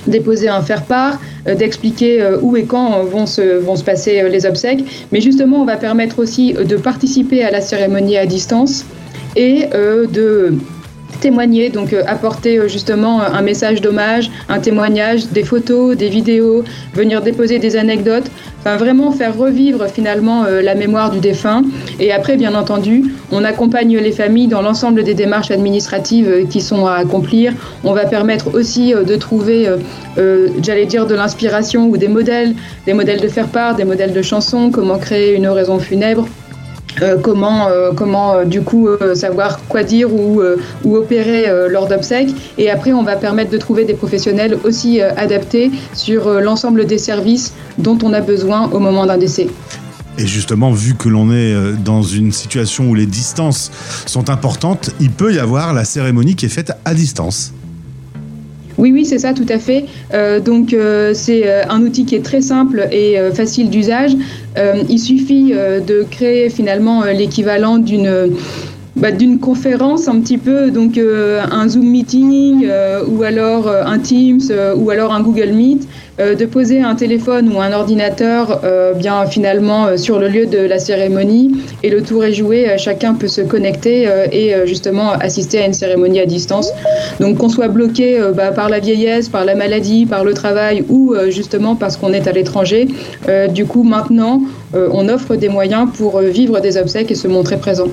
déposer 0.05 0.49
un 0.49 0.61
faire-part, 0.61 1.19
d'expliquer 1.45 2.23
où 2.41 2.57
et 2.57 2.65
quand 2.65 3.03
vont 3.03 3.25
se, 3.25 3.57
vont 3.57 3.75
se 3.75 3.83
passer 3.83 4.27
les 4.29 4.45
obsèques. 4.45 4.83
Mais 5.11 5.21
justement, 5.21 5.61
on 5.61 5.65
va 5.65 5.77
permettre 5.77 6.19
aussi 6.19 6.53
de 6.53 6.75
participer 6.75 7.43
à 7.43 7.51
la 7.51 7.61
cérémonie 7.61 8.17
à 8.17 8.25
distance 8.25 8.85
et 9.35 9.67
de 10.11 10.53
témoigner, 11.21 11.69
donc 11.69 11.93
euh, 11.93 12.03
apporter 12.05 12.57
euh, 12.57 12.67
justement 12.67 13.21
euh, 13.21 13.25
un 13.31 13.41
message 13.41 13.79
d'hommage, 13.79 14.29
un 14.49 14.59
témoignage, 14.59 15.27
des 15.27 15.43
photos, 15.43 15.95
des 15.95 16.09
vidéos, 16.09 16.65
venir 16.93 17.21
déposer 17.21 17.59
des 17.59 17.77
anecdotes, 17.77 18.29
enfin 18.59 18.75
vraiment 18.75 19.11
faire 19.11 19.37
revivre 19.37 19.87
finalement 19.87 20.45
la 20.45 20.75
mémoire 20.75 21.11
du 21.11 21.19
défunt. 21.19 21.63
Et 21.99 22.11
après, 22.11 22.35
bien 22.35 22.53
entendu, 22.53 23.05
on 23.31 23.43
accompagne 23.43 23.97
les 23.97 24.11
familles 24.11 24.47
dans 24.47 24.61
l'ensemble 24.61 25.03
des 25.03 25.13
démarches 25.13 25.51
administratives 25.51 26.47
qui 26.49 26.61
sont 26.61 26.85
à 26.85 26.95
accomplir. 26.95 27.53
On 27.83 27.93
va 27.93 28.05
permettre 28.05 28.53
aussi 28.53 28.93
de 28.93 29.15
trouver, 29.15 29.67
j'allais 30.61 30.85
dire, 30.85 31.07
de 31.07 31.15
l'inspiration 31.15 31.87
ou 31.87 31.97
des 31.97 32.07
modèles, 32.07 32.53
des 32.85 32.93
modèles 32.93 33.21
de 33.21 33.27
faire 33.27 33.47
part, 33.47 33.75
des 33.75 33.85
modèles 33.85 34.13
de 34.13 34.21
chansons, 34.21 34.69
comment 34.71 34.99
créer 34.99 35.35
une 35.35 35.47
oraison 35.47 35.79
funèbre. 35.79 36.27
Euh, 37.01 37.17
comment, 37.17 37.67
euh, 37.67 37.91
comment 37.95 38.35
euh, 38.35 38.45
du 38.45 38.61
coup 38.61 38.89
savoir 39.15 39.59
quoi 39.67 39.83
dire 39.83 40.13
ou, 40.13 40.41
ou 40.83 40.95
opérer 40.95 41.45
lors 41.69 41.87
d'obsèques. 41.87 42.29
Et 42.57 42.69
après, 42.69 42.93
on 42.93 43.03
va 43.03 43.15
permettre 43.15 43.51
de 43.51 43.57
trouver 43.57 43.85
des 43.85 43.93
professionnels 43.93 44.57
aussi 44.63 45.01
adaptés 45.01 45.71
sur 45.93 46.29
l'ensemble 46.41 46.85
des 46.85 46.97
services 46.97 47.53
dont 47.77 47.97
on 48.03 48.13
a 48.13 48.21
besoin 48.21 48.69
au 48.71 48.79
moment 48.79 49.05
d'un 49.05 49.17
décès. 49.17 49.47
Et 50.17 50.27
justement, 50.27 50.71
vu 50.71 50.95
que 50.95 51.09
l'on 51.09 51.31
est 51.31 51.55
dans 51.83 52.03
une 52.03 52.31
situation 52.31 52.89
où 52.89 52.95
les 52.95 53.05
distances 53.05 53.71
sont 54.05 54.29
importantes, 54.29 54.91
il 54.99 55.11
peut 55.11 55.33
y 55.33 55.39
avoir 55.39 55.73
la 55.73 55.85
cérémonie 55.85 56.35
qui 56.35 56.45
est 56.45 56.49
faite 56.49 56.73
à 56.85 56.93
distance. 56.93 57.53
Oui, 58.81 58.91
oui, 58.91 59.05
c'est 59.05 59.19
ça, 59.19 59.35
tout 59.35 59.45
à 59.47 59.59
fait. 59.59 59.85
Euh, 60.11 60.39
donc, 60.39 60.73
euh, 60.73 61.13
c'est 61.13 61.43
euh, 61.45 61.61
un 61.69 61.83
outil 61.83 62.03
qui 62.03 62.15
est 62.15 62.25
très 62.25 62.41
simple 62.41 62.87
et 62.91 63.15
facile 63.31 63.69
d'usage. 63.69 64.13
Il 64.89 64.99
suffit 64.99 65.53
de 65.53 66.03
créer 66.09 66.49
finalement 66.49 67.03
l'équivalent 67.05 67.77
d'une 67.77 68.31
bah, 68.97 69.11
d'une 69.11 69.39
conférence 69.39 70.09
un 70.09 70.19
petit 70.19 70.37
peu, 70.37 70.69
donc 70.69 70.97
euh, 70.97 71.41
un 71.49 71.69
Zoom 71.69 71.87
meeting 71.87 72.67
euh, 72.69 73.03
ou 73.07 73.23
alors 73.23 73.67
euh, 73.67 73.83
un 73.85 73.99
Teams 73.99 74.41
euh, 74.49 74.75
ou 74.75 74.89
alors 74.89 75.13
un 75.13 75.21
Google 75.21 75.51
Meet, 75.53 75.87
euh, 76.19 76.35
de 76.35 76.45
poser 76.45 76.81
un 76.81 76.95
téléphone 76.95 77.53
ou 77.55 77.61
un 77.61 77.71
ordinateur 77.71 78.59
euh, 78.65 78.93
bien 78.93 79.25
finalement 79.27 79.97
sur 79.97 80.19
le 80.19 80.27
lieu 80.27 80.45
de 80.45 80.57
la 80.57 80.77
cérémonie 80.77 81.55
et 81.83 81.89
le 81.89 82.01
tour 82.01 82.25
est 82.25 82.33
joué, 82.33 82.67
chacun 82.77 83.13
peut 83.13 83.29
se 83.29 83.39
connecter 83.39 84.09
et 84.31 84.53
justement 84.65 85.11
assister 85.11 85.59
à 85.59 85.65
une 85.65 85.73
cérémonie 85.73 86.19
à 86.19 86.25
distance. 86.25 86.71
Donc 87.19 87.37
qu'on 87.37 87.49
soit 87.49 87.69
bloqué 87.69 88.19
bah, 88.35 88.51
par 88.51 88.69
la 88.69 88.79
vieillesse, 88.79 89.29
par 89.29 89.45
la 89.45 89.55
maladie, 89.55 90.05
par 90.05 90.23
le 90.25 90.33
travail 90.33 90.83
ou 90.89 91.15
justement 91.29 91.75
parce 91.75 91.97
qu'on 91.97 92.13
est 92.13 92.27
à 92.27 92.33
l'étranger, 92.33 92.87
du 93.49 93.65
coup 93.65 93.83
maintenant 93.83 94.41
on 94.73 95.07
offre 95.09 95.35
des 95.35 95.49
moyens 95.49 95.87
pour 95.97 96.19
vivre 96.19 96.59
des 96.59 96.77
obsèques 96.77 97.11
et 97.11 97.15
se 97.15 97.27
montrer 97.27 97.57
présent. 97.57 97.87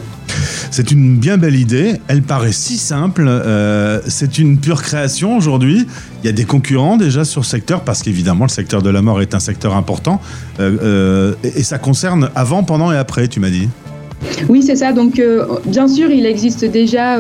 C'est 0.71 0.91
une 0.91 1.17
bien 1.17 1.39
belle 1.39 1.57
idée. 1.57 1.95
Elle 2.09 2.23
paraît 2.23 2.53
si 2.53 2.77
simple. 2.77 3.25
euh, 3.27 4.01
c'est 4.07 4.39
une 4.39 4.59
pure 4.59 4.83
création 4.83 5.37
aujourd'hui. 5.37 5.87
Il 6.23 6.27
y 6.27 6.29
a 6.29 6.33
des 6.33 6.45
concurrents 6.45 6.97
déjà 6.97 7.25
sur 7.25 7.45
ce 7.45 7.51
secteur 7.51 7.83
parce 7.83 8.03
qu'évidemment 8.03 8.45
le 8.45 8.51
secteur 8.51 8.83
de 8.83 8.91
la 8.91 9.03
mort 9.03 9.23
est 9.23 9.35
un 9.35 9.41
secteur 9.41 9.75
important. 9.77 10.21
Euh, 10.61 10.77
euh, 10.83 11.35
et, 11.43 11.63
ça 11.63 11.79
concerne 11.79 12.31
avant, 12.35 12.63
pendant 12.63 12.93
et 12.93 12.97
après, 12.97 13.29
tu 13.29 13.41
m'as 13.41 13.51
dit. 13.51 13.69
Oui, 14.49 14.63
c'est 14.63 14.77
ça. 14.77 14.93
Donc, 14.93 15.23
bien 15.67 15.89
sûr, 15.89 16.11
il 16.11 16.27
existe 16.27 16.65
déjà, 16.65 17.19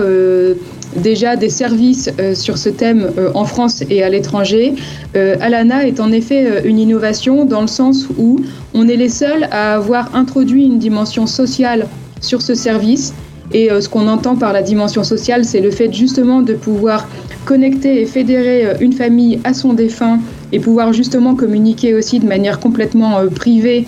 déjà 0.96 1.36
des 1.36 1.48
services 1.48 2.10
sur 2.34 2.58
ce 2.58 2.68
thème 2.68 3.08
en 3.34 3.44
France 3.44 3.84
et 3.88 4.02
à 4.02 4.08
l'étranger. 4.08 4.74
Alana 5.14 5.86
est 5.86 6.00
en 6.00 6.10
effet 6.10 6.66
une 6.66 6.78
innovation 6.78 7.44
dans 7.44 7.60
le 7.60 7.68
sens 7.68 8.08
où 8.18 8.40
on 8.74 8.88
est 8.88 8.96
les 8.96 9.08
seuls 9.08 9.44
à 9.52 9.74
avoir 9.74 10.14
introduit 10.16 10.64
une 10.64 10.80
dimension 10.80 11.26
sociale 11.26 11.86
sur 12.20 12.42
ce 12.42 12.54
service. 12.54 13.14
Et 13.52 13.70
euh, 13.70 13.80
ce 13.80 13.88
qu'on 13.88 14.08
entend 14.08 14.36
par 14.36 14.52
la 14.52 14.62
dimension 14.62 15.04
sociale, 15.04 15.44
c'est 15.44 15.60
le 15.60 15.70
fait 15.70 15.92
justement 15.92 16.42
de 16.42 16.54
pouvoir 16.54 17.08
connecter 17.44 18.02
et 18.02 18.06
fédérer 18.06 18.66
euh, 18.66 18.74
une 18.80 18.92
famille 18.92 19.40
à 19.44 19.54
son 19.54 19.72
défunt 19.72 20.20
et 20.52 20.60
pouvoir 20.60 20.92
justement 20.92 21.34
communiquer 21.34 21.94
aussi 21.94 22.20
de 22.20 22.26
manière 22.26 22.60
complètement 22.60 23.18
euh, 23.18 23.26
privée 23.28 23.86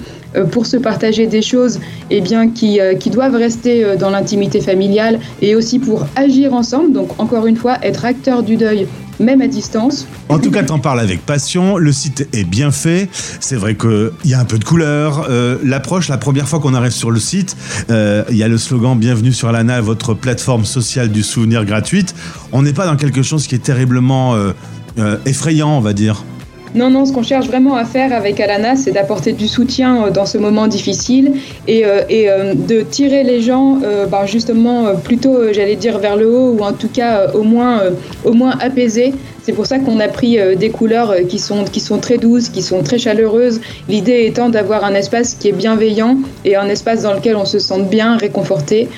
pour 0.53 0.65
se 0.65 0.77
partager 0.77 1.27
des 1.27 1.43
choses 1.43 1.81
eh 2.09 2.21
bien, 2.21 2.51
qui, 2.51 2.79
qui 3.01 3.11
doivent 3.11 3.35
rester 3.35 3.97
dans 3.99 4.11
l'intimité 4.11 4.61
familiale 4.61 5.19
et 5.43 5.57
aussi 5.57 5.81
pour 5.81 6.07
agir 6.15 6.55
ensemble. 6.55 6.93
Donc 6.93 7.19
encore 7.19 7.49
une 7.49 7.57
fois, 7.57 7.79
être 7.83 8.05
acteur 8.05 8.45
du 8.45 8.57
deuil, 8.57 8.87
même 9.21 9.41
à 9.43 9.47
distance. 9.47 10.09
En 10.29 10.39
tout 10.39 10.51
cas, 10.51 10.63
t'en 10.63 10.79
parles 10.79 11.01
avec 11.01 11.25
passion. 11.25 11.77
Le 11.77 11.93
site 11.93 12.29
est 12.33 12.45
bien 12.45 12.73
fait. 12.73 13.09
C'est 13.39 13.57
vrai 13.57 13.77
qu'il 13.77 14.11
y 14.25 14.35
a 14.35 14.41
un 14.41 14.45
peu 14.45 14.59
de 14.59 14.65
couleur. 14.65 15.27
Euh, 15.29 15.59
L'approche, 15.63 16.09
la 16.09 16.19
première 16.19 16.49
fois 16.49 16.59
qu'on 16.59 16.75
arrive 16.75 16.93
sur 16.93 17.11
le 17.11 17.21
site, 17.21 17.57
euh, 17.91 18.25
il 18.31 18.37
y 18.37 18.43
a 18.43 18.49
le 18.49 18.59
slogan 18.59 18.99
Bienvenue 18.99 19.33
sur 19.33 19.49
Alana, 19.49 19.81
votre 19.81 20.15
plateforme 20.15 20.65
sociale 20.65 21.11
du 21.11 21.23
souvenir 21.23 21.65
gratuite. 21.65 22.15
On 22.53 22.63
n'est 22.63 22.73
pas 22.73 22.87
dans 22.87 22.97
quelque 22.97 23.23
chose 23.23 23.47
qui 23.47 23.55
est 23.55 23.59
terriblement 23.63 24.35
euh, 24.35 25.17
effrayant, 25.27 25.77
on 25.77 25.81
va 25.81 25.93
dire. 25.93 26.25
Non, 26.73 26.89
non, 26.89 27.05
ce 27.05 27.13
qu'on 27.13 27.25
cherche 27.25 27.49
vraiment 27.49 27.75
à 27.75 27.85
faire 27.85 28.13
avec 28.13 28.39
Alana, 28.39 28.77
c'est 28.77 28.93
d'apporter 28.93 29.33
du 29.33 29.49
soutien 29.49 30.05
euh, 30.07 30.11
dans 30.11 30.25
ce 30.25 30.39
moment 30.39 30.69
difficile 30.69 31.33
et, 31.67 31.85
euh, 31.85 32.03
euh, 32.11 32.55
de 32.55 32.83
tirer 32.83 33.25
les 33.25 33.41
gens 33.41 33.79
ben, 34.11 34.27
justement 34.27 34.95
plutôt, 34.95 35.53
j'allais 35.53 35.77
dire, 35.77 35.99
vers 35.99 36.17
le 36.17 36.31
haut 36.31 36.53
ou 36.53 36.61
en 36.63 36.73
tout 36.73 36.89
cas 36.89 37.33
au, 37.35 37.43
moins, 37.43 37.83
au 38.25 38.33
moins 38.33 38.57
apaisés. 38.61 39.13
C'est 39.43 39.53
pour 39.53 39.67
ça 39.67 39.79
qu'on 39.79 39.99
a 40.01 40.09
pris 40.09 40.39
des 40.57 40.71
couleurs 40.71 41.15
qui 41.29 41.39
sont, 41.39 41.65
qui 41.65 41.81
sont 41.81 41.99
très 41.99 42.19
douces, 42.19 42.49
qui 42.49 42.63
sont 42.63 42.83
très 42.83 42.99
chaleureuses. 42.99 43.61
L'idée 43.89 44.27
étant 44.27 44.49
d'avoir 44.49 44.85
un 44.85 44.95
espace 44.95 45.35
qui 45.35 45.49
est 45.49 45.53
bienveillant 45.53 46.19
et 46.45 46.57
un 46.57 46.69
espace 46.69 47.03
dans 47.03 47.15
lequel 47.15 47.37
on 47.37 47.47
se 47.47 47.59
sente 47.59 47.89
bien, 47.89 48.17
réconforté. 48.17 48.89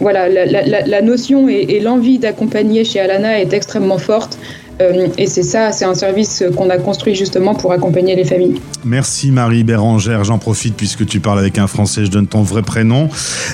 Voilà, 0.00 0.28
la, 0.28 1.02
notion 1.02 1.48
et 1.48 1.80
l'envie 1.80 2.18
d'accompagner 2.18 2.84
chez 2.84 3.00
Alana 3.00 3.40
est 3.40 3.52
extrêmement 3.52 3.98
forte. 3.98 4.38
Euh, 4.80 5.08
et 5.18 5.26
c'est 5.26 5.42
ça, 5.42 5.72
c'est 5.72 5.84
un 5.84 5.94
service 5.94 6.42
qu'on 6.56 6.70
a 6.70 6.78
construit 6.78 7.14
justement 7.14 7.54
pour 7.54 7.72
accompagner 7.72 8.16
les 8.16 8.24
familles. 8.24 8.60
Merci 8.84 9.30
Marie 9.30 9.64
Bérangère. 9.64 10.24
J'en 10.24 10.38
profite 10.38 10.76
puisque 10.76 11.06
tu 11.06 11.20
parles 11.20 11.38
avec 11.38 11.58
un 11.58 11.66
Français. 11.66 12.04
Je 12.04 12.10
donne 12.10 12.26
ton 12.26 12.42
vrai 12.42 12.62
prénom. 12.62 13.08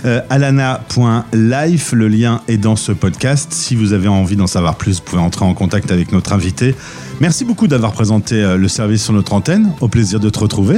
Euh, 0.04 0.20
alana.life. 0.30 1.92
Le 1.92 2.08
lien 2.08 2.40
est 2.48 2.58
dans 2.58 2.76
ce 2.76 2.92
podcast. 2.92 3.52
Si 3.52 3.74
vous 3.74 3.92
avez 3.92 4.08
envie 4.08 4.36
d'en 4.36 4.46
savoir 4.46 4.76
plus, 4.76 4.98
vous 4.98 5.04
pouvez 5.04 5.22
entrer 5.22 5.44
en 5.44 5.54
contact 5.54 5.90
avec 5.90 6.12
notre 6.12 6.32
invité. 6.32 6.74
Merci 7.20 7.44
beaucoup 7.44 7.66
d'avoir 7.66 7.92
présenté 7.92 8.36
euh, 8.36 8.56
le 8.56 8.68
service 8.68 9.04
sur 9.04 9.12
notre 9.12 9.32
antenne. 9.32 9.72
Au 9.80 9.88
plaisir 9.88 10.20
de 10.20 10.30
te 10.30 10.38
retrouver. 10.38 10.76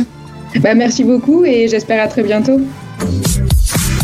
Bah, 0.60 0.74
merci 0.74 1.04
beaucoup 1.04 1.44
et 1.44 1.68
j'espère 1.68 2.02
à 2.02 2.08
très 2.08 2.22
bientôt. 2.22 2.60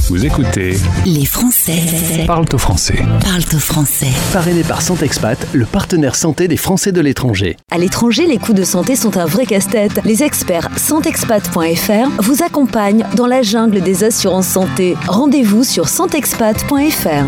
Vous 0.09 0.25
écoutez 0.25 0.77
Les 1.05 1.25
Français 1.25 1.83
Parle 2.29 2.45
au 2.53 2.59
français. 2.59 2.95
parlent 3.25 3.43
au 3.53 3.59
français. 3.59 4.07
Parrainé 4.33 4.63
par 4.63 4.81
Santexpat, 4.81 5.49
le 5.53 5.67
partenaire 5.67 6.15
santé 6.15 6.47
des 6.47 6.57
Français 6.57 6.93
de 6.93 7.01
l'étranger. 7.01 7.57
À 7.73 7.79
l'étranger, 7.79 8.25
les 8.27 8.39
coûts 8.39 8.53
de 8.53 8.63
santé 8.63 8.95
sont 8.95 9.17
un 9.17 9.25
vrai 9.27 9.47
casse-tête. 9.47 10.01
Les 10.05 10.23
experts 10.23 10.69
santexpat.fr 10.77 12.23
vous 12.23 12.45
accompagnent 12.45 13.05
dans 13.17 13.27
la 13.27 13.43
jungle 13.43 13.81
des 13.81 14.05
assurances 14.05 14.47
santé. 14.47 14.97
Rendez-vous 15.09 15.65
sur 15.65 15.89
santexpat.fr. 15.89 17.27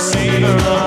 receiver, 0.00 0.79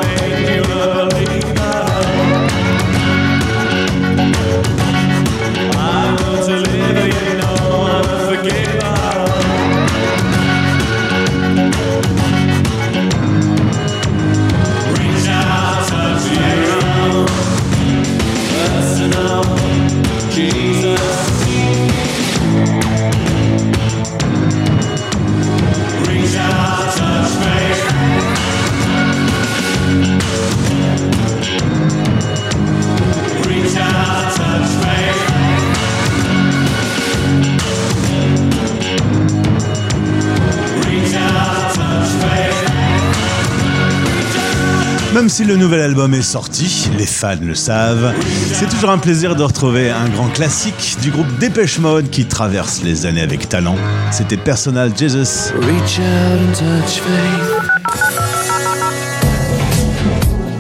si 45.33 45.45
le 45.45 45.55
nouvel 45.55 45.81
album 45.81 46.13
est 46.13 46.21
sorti, 46.21 46.91
les 46.95 47.07
fans 47.07 47.33
le 47.41 47.55
savent, 47.55 48.13
c'est 48.53 48.69
toujours 48.69 48.91
un 48.91 48.99
plaisir 48.99 49.35
de 49.35 49.41
retrouver 49.41 49.89
un 49.89 50.07
grand 50.07 50.27
classique 50.27 50.97
du 51.01 51.09
groupe 51.09 51.25
Dépêche 51.39 51.79
Mode 51.79 52.11
qui 52.11 52.25
traverse 52.25 52.83
les 52.83 53.07
années 53.07 53.23
avec 53.23 53.49
talent. 53.49 53.75
C'était 54.11 54.37
Personal 54.37 54.95
Jesus. 54.95 55.51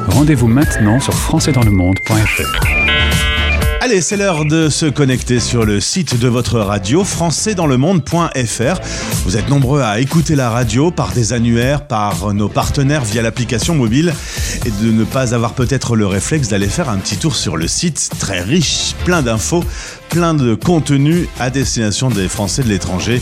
Rendez-vous 0.07 0.47
maintenant 0.47 0.99
sur 0.99 1.13
françaisdanslemonde.fr. 1.13 2.82
Allez, 3.85 3.99
c'est 3.99 4.15
l'heure 4.15 4.45
de 4.45 4.69
se 4.69 4.85
connecter 4.85 5.41
sur 5.41 5.65
le 5.65 5.81
site 5.81 6.17
de 6.17 6.29
votre 6.29 6.57
radio, 6.57 7.03
françaisdanslemonde.fr. 7.03 8.79
Vous 9.25 9.35
êtes 9.35 9.49
nombreux 9.49 9.81
à 9.81 9.99
écouter 9.99 10.37
la 10.37 10.49
radio 10.49 10.89
par 10.89 11.11
des 11.11 11.33
annuaires, 11.33 11.85
par 11.85 12.33
nos 12.33 12.47
partenaires 12.47 13.03
via 13.03 13.21
l'application 13.21 13.75
mobile 13.75 14.13
et 14.65 14.71
de 14.71 14.89
ne 14.89 15.03
pas 15.03 15.35
avoir 15.35 15.51
peut-être 15.51 15.97
le 15.97 16.07
réflexe 16.07 16.47
d'aller 16.47 16.69
faire 16.69 16.87
un 16.87 16.95
petit 16.95 17.17
tour 17.17 17.35
sur 17.35 17.57
le 17.57 17.67
site 17.67 18.09
très 18.19 18.39
riche, 18.39 18.95
plein 19.03 19.21
d'infos, 19.21 19.65
plein 20.13 20.35
de 20.35 20.53
contenus 20.53 21.27
à 21.39 21.49
destination 21.49 22.09
des 22.09 22.29
Français 22.29 22.61
de 22.61 22.69
l'étranger. 22.69 23.19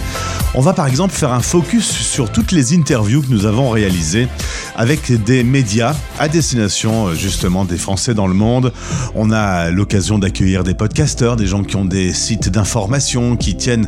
On 0.53 0.59
va 0.59 0.73
par 0.73 0.87
exemple 0.87 1.13
faire 1.13 1.31
un 1.31 1.39
focus 1.39 1.89
sur 1.89 2.29
toutes 2.29 2.51
les 2.51 2.73
interviews 2.73 3.21
que 3.21 3.29
nous 3.29 3.45
avons 3.45 3.69
réalisées 3.69 4.27
avec 4.75 5.09
des 5.23 5.45
médias 5.45 5.95
à 6.19 6.27
destination 6.27 7.07
euh, 7.07 7.15
justement 7.15 7.63
des 7.63 7.77
Français 7.77 8.13
dans 8.13 8.27
le 8.27 8.33
monde. 8.33 8.73
On 9.15 9.31
a 9.31 9.69
l'occasion 9.69 10.19
d'accueillir 10.19 10.65
des 10.65 10.73
podcasteurs, 10.73 11.37
des 11.37 11.47
gens 11.47 11.63
qui 11.63 11.77
ont 11.77 11.85
des 11.85 12.11
sites 12.11 12.49
d'information, 12.49 13.37
qui 13.37 13.55
tiennent 13.55 13.87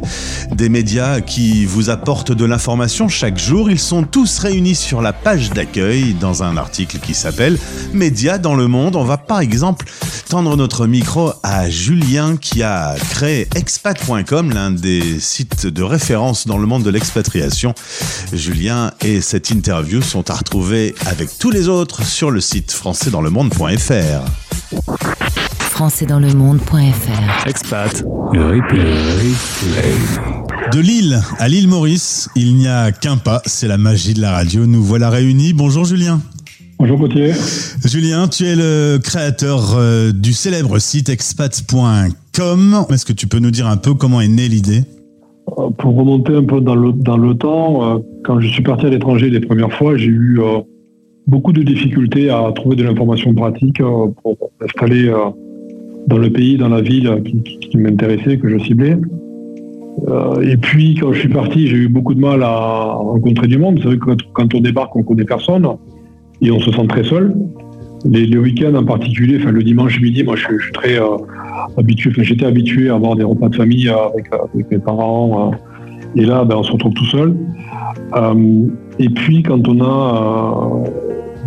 des 0.53 0.69
médias 0.69 1.19
qui 1.19 1.65
vous 1.65 1.89
apportent 1.89 2.31
de 2.31 2.45
l'information 2.45 3.09
chaque 3.09 3.37
jour. 3.37 3.69
Ils 3.69 3.79
sont 3.79 4.03
tous 4.03 4.39
réunis 4.39 4.75
sur 4.75 5.01
la 5.01 5.11
page 5.11 5.49
d'accueil 5.49 6.13
dans 6.13 6.43
un 6.43 6.55
article 6.55 6.99
qui 6.99 7.13
s'appelle 7.13 7.57
Médias 7.91 8.37
dans 8.37 8.55
le 8.55 8.69
monde. 8.69 8.95
On 8.95 9.03
va 9.03 9.17
par 9.17 9.41
exemple 9.41 9.85
tendre 10.29 10.55
notre 10.55 10.87
micro 10.87 11.33
à 11.43 11.69
Julien 11.69 12.37
qui 12.37 12.63
a 12.63 12.92
créé 12.95 13.47
expat.com, 13.55 14.51
l'un 14.51 14.71
des 14.71 15.19
sites 15.19 15.67
de 15.67 15.83
référence 15.83 16.47
dans 16.47 16.57
le 16.57 16.65
monde 16.65 16.83
de 16.83 16.89
l'expatriation. 16.89 17.73
Julien 18.31 18.91
et 19.01 19.21
cette 19.21 19.49
interview 19.49 20.01
sont 20.01 20.29
à 20.29 20.35
retrouver 20.35 20.95
avec 21.05 21.37
tous 21.37 21.51
les 21.51 21.67
autres 21.67 22.03
sur 22.03 22.31
le 22.31 22.41
site 22.41 22.71
françaisdanslemonde.fr. 22.71 24.25
françaisdanslemonde.fr 25.59 27.47
Expat, 27.47 28.03
replay. 28.31 29.33
De 30.71 30.79
Lille 30.79 31.21
à 31.39 31.47
l'île 31.47 31.67
Maurice, 31.67 32.29
il 32.35 32.55
n'y 32.55 32.67
a 32.67 32.91
qu'un 32.91 33.17
pas, 33.17 33.41
c'est 33.45 33.67
la 33.67 33.77
magie 33.77 34.13
de 34.13 34.21
la 34.21 34.31
radio. 34.31 34.65
Nous 34.65 34.83
voilà 34.83 35.09
réunis. 35.09 35.53
Bonjour 35.53 35.85
Julien. 35.85 36.21
Bonjour 36.79 36.97
Gauthier. 36.97 37.31
Julien, 37.85 38.27
tu 38.27 38.43
es 38.45 38.55
le 38.55 38.97
créateur 38.97 39.75
euh, 39.77 40.11
du 40.11 40.33
célèbre 40.33 40.79
site 40.79 41.09
expat.com. 41.09 42.85
Est-ce 42.89 43.05
que 43.05 43.13
tu 43.13 43.27
peux 43.27 43.39
nous 43.39 43.51
dire 43.51 43.67
un 43.67 43.77
peu 43.77 43.93
comment 43.93 44.19
est 44.21 44.27
née 44.27 44.47
l'idée? 44.49 44.81
Euh, 45.59 45.69
Pour 45.77 45.95
remonter 45.95 46.35
un 46.35 46.43
peu 46.43 46.59
dans 46.61 46.75
le, 46.75 46.91
dans 46.91 47.17
le 47.17 47.35
temps, 47.35 47.95
euh, 47.95 47.99
quand 48.25 48.39
je 48.39 48.47
suis 48.47 48.63
parti 48.63 48.85
à 48.85 48.89
l'étranger 48.89 49.29
les 49.29 49.39
premières 49.39 49.71
fois, 49.73 49.97
j'ai 49.97 50.07
eu 50.07 50.39
beaucoup 51.27 51.53
de 51.53 51.63
difficultés 51.63 52.29
à 52.29 52.51
trouver 52.55 52.75
de 52.75 52.83
l'information 52.83 53.33
pratique 53.33 53.77
pour 53.77 54.37
m'installer 54.59 55.07
euh, 55.07 55.17
dans 56.07 56.17
le 56.17 56.29
pays, 56.31 56.57
dans 56.57 56.69
la 56.69 56.81
ville 56.81 57.21
qui, 57.25 57.41
qui- 57.43 57.59
qui 57.69 57.77
m'intéressait, 57.77 58.37
que 58.37 58.49
je 58.49 58.57
ciblais. 58.63 58.97
Et 60.41 60.57
puis, 60.57 60.95
quand 60.99 61.13
je 61.13 61.19
suis 61.19 61.29
parti, 61.29 61.67
j'ai 61.67 61.75
eu 61.77 61.87
beaucoup 61.87 62.13
de 62.15 62.19
mal 62.19 62.41
à 62.43 62.93
rencontrer 62.95 63.47
du 63.47 63.57
monde. 63.57 63.77
C'est 63.79 63.85
vrai 63.87 63.97
que 63.97 64.03
quand, 64.05 64.17
quand 64.33 64.55
on 64.55 64.59
débarque, 64.59 64.93
on 64.95 65.03
connaît 65.03 65.23
personne 65.23 65.65
et 66.43 66.51
on 66.51 66.59
se 66.59 66.71
sent 66.71 66.87
très 66.87 67.03
seul. 67.03 67.33
Les, 68.05 68.37
week-ends 68.37 68.75
en 68.75 68.83
particulier, 68.83 69.37
enfin 69.39 69.51
le 69.51 69.63
dimanche 69.63 70.01
midi, 70.01 70.23
moi 70.23 70.35
je, 70.35 70.43
suis- 70.43 70.71
très 70.73 70.99
euh, 70.99 71.15
habitué, 71.77 72.09
enfin, 72.11 72.23
j'étais 72.23 72.45
habitué 72.45 72.89
à 72.89 72.95
avoir 72.95 73.15
des 73.15 73.23
repas 73.23 73.47
de 73.47 73.55
famille 73.55 73.87
euh, 73.87 73.95
avec, 74.13 74.25
euh, 74.33 74.37
avec 74.53 74.69
mes 74.69 74.77
parents. 74.77 75.51
et 76.17 76.25
là, 76.25 76.43
ben, 76.43 76.57
on 76.57 76.63
se 76.63 76.71
retrouve 76.73 76.93
tout 76.93 77.05
seul. 77.05 77.35
Et 78.99 79.09
puis, 79.09 79.41
quand 79.41 79.67
on 79.67 79.81
a 79.81 80.83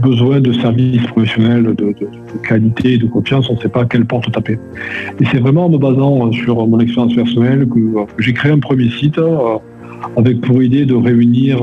besoin 0.02 0.40
de 0.40 0.52
services 0.52 1.06
professionnels 1.09 1.64
de, 1.64 1.72
de- 1.74 1.94
qualité 2.48 2.94
et 2.94 2.98
de 2.98 3.06
confiance, 3.06 3.48
on 3.50 3.54
ne 3.54 3.59
sait 3.61 3.68
pas 3.68 3.82
à 3.82 3.85
quelle 3.85 4.04
porte 4.06 4.32
taper. 4.32 4.59
Et 5.20 5.24
c'est 5.30 5.38
vraiment 5.38 5.66
en 5.66 5.70
me 5.70 5.78
basant 5.78 6.32
sur 6.32 6.66
mon 6.66 6.80
expérience 6.80 7.14
personnelle 7.14 7.68
que, 7.68 8.04
que 8.16 8.22
j'ai 8.22 8.32
créé 8.32 8.50
un 8.50 8.59
premier 8.59 8.88
site 8.90 9.20
avec 10.16 10.40
pour 10.40 10.62
idée 10.62 10.87
de 10.87 10.94
réunir 10.94 11.62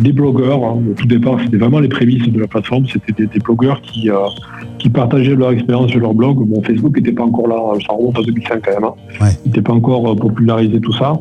des 0.00 0.12
blogueurs. 0.12 0.64
hein. 0.64 0.78
Au 0.90 0.94
tout 0.94 1.06
départ, 1.06 1.38
c'était 1.44 1.56
vraiment 1.56 1.78
les 1.80 1.88
prémices 1.88 2.28
de 2.28 2.40
la 2.40 2.46
plateforme. 2.46 2.86
C'était 2.86 3.12
des, 3.12 3.26
des 3.26 3.38
blogueurs 3.38 3.80
qui, 3.80 4.10
euh, 4.10 4.16
qui 4.78 4.88
partageaient 4.90 5.36
leur 5.36 5.52
expérience 5.52 5.90
sur 5.90 6.00
leur 6.00 6.14
blog. 6.14 6.38
Bon, 6.46 6.62
Facebook 6.62 6.96
n'était 6.96 7.12
pas 7.12 7.24
encore 7.24 7.48
là, 7.48 7.56
ça 7.86 7.92
remonte 7.92 8.18
à 8.18 8.22
2005 8.22 8.62
quand 8.64 8.72
même. 8.72 8.84
hein. 8.84 8.94
Ouais. 9.20 9.30
Il 9.44 9.48
n'était 9.50 9.62
pas 9.62 9.72
encore 9.72 10.10
euh, 10.10 10.14
popularisé 10.16 10.80
tout 10.80 10.92
ça. 10.92 11.12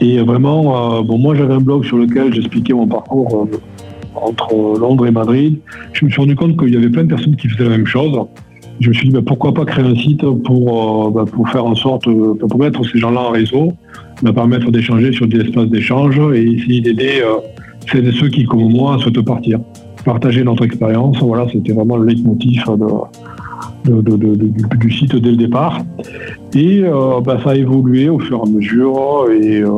Et 0.00 0.20
vraiment, 0.20 0.98
euh, 0.98 1.02
bon, 1.02 1.18
moi 1.18 1.34
j'avais 1.34 1.54
un 1.54 1.60
blog 1.60 1.84
sur 1.84 1.98
lequel 1.98 2.32
j'expliquais 2.32 2.72
mon 2.74 2.86
parcours 2.86 3.48
euh, 3.52 3.56
entre 4.14 4.78
Londres 4.78 5.06
et 5.06 5.10
Madrid. 5.10 5.58
Je 5.92 6.04
me 6.04 6.10
suis 6.10 6.20
rendu 6.20 6.36
compte 6.36 6.56
qu'il 6.58 6.72
y 6.72 6.76
avait 6.76 6.88
plein 6.90 7.04
de 7.04 7.08
personnes 7.08 7.36
qui 7.36 7.48
faisaient 7.48 7.64
la 7.68 7.76
même 7.76 7.86
chose. 7.86 8.16
Je 8.80 8.90
me 8.90 8.94
suis 8.94 9.08
dit 9.08 9.14
bah, 9.14 9.22
pourquoi 9.26 9.52
pas 9.52 9.64
créer 9.64 9.84
un 9.84 9.96
site 9.96 10.24
pour, 10.44 11.06
euh, 11.08 11.10
bah, 11.10 11.24
pour 11.30 11.48
faire 11.48 11.64
en 11.64 11.74
sorte, 11.74 12.06
euh, 12.06 12.34
pour 12.34 12.58
mettre 12.58 12.84
ces 12.86 12.98
gens-là 12.98 13.20
en 13.22 13.30
réseau, 13.30 13.72
me 14.22 14.32
permettre 14.32 14.70
d'échanger 14.70 15.12
sur 15.12 15.26
des 15.26 15.40
espaces 15.40 15.68
d'échange 15.68 16.18
et 16.34 16.42
essayer 16.42 16.80
d'aider 16.80 17.20
euh, 17.22 17.36
celles 17.90 18.08
et 18.08 18.12
ceux 18.12 18.28
qui, 18.28 18.44
comme 18.44 18.70
moi, 18.70 18.98
souhaitent 18.98 19.24
partir. 19.24 19.60
Partager 20.04 20.42
notre 20.42 20.64
expérience, 20.64 21.18
voilà, 21.18 21.46
c'était 21.52 21.72
vraiment 21.72 21.96
le 21.96 22.06
leitmotiv 22.06 22.62
de, 23.84 24.76
du, 24.76 24.92
site 24.92 25.16
dès 25.16 25.30
le 25.30 25.36
départ. 25.36 25.80
Et 26.54 26.82
euh, 26.82 27.20
bah, 27.20 27.38
ça 27.42 27.50
a 27.50 27.54
évolué 27.56 28.08
au 28.08 28.18
fur 28.18 28.38
et 28.38 28.48
à 28.48 28.50
mesure 28.50 29.26
et 29.30 29.62
euh, 29.62 29.70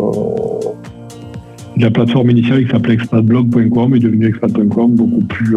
la 1.76 1.90
plateforme 1.90 2.30
initiale 2.30 2.64
qui 2.64 2.70
s'appelait 2.70 2.94
expatblog.com 2.94 3.94
est 3.94 4.00
devenue 4.00 4.28
expat.com 4.28 4.94
beaucoup 4.94 5.24
plus 5.24 5.56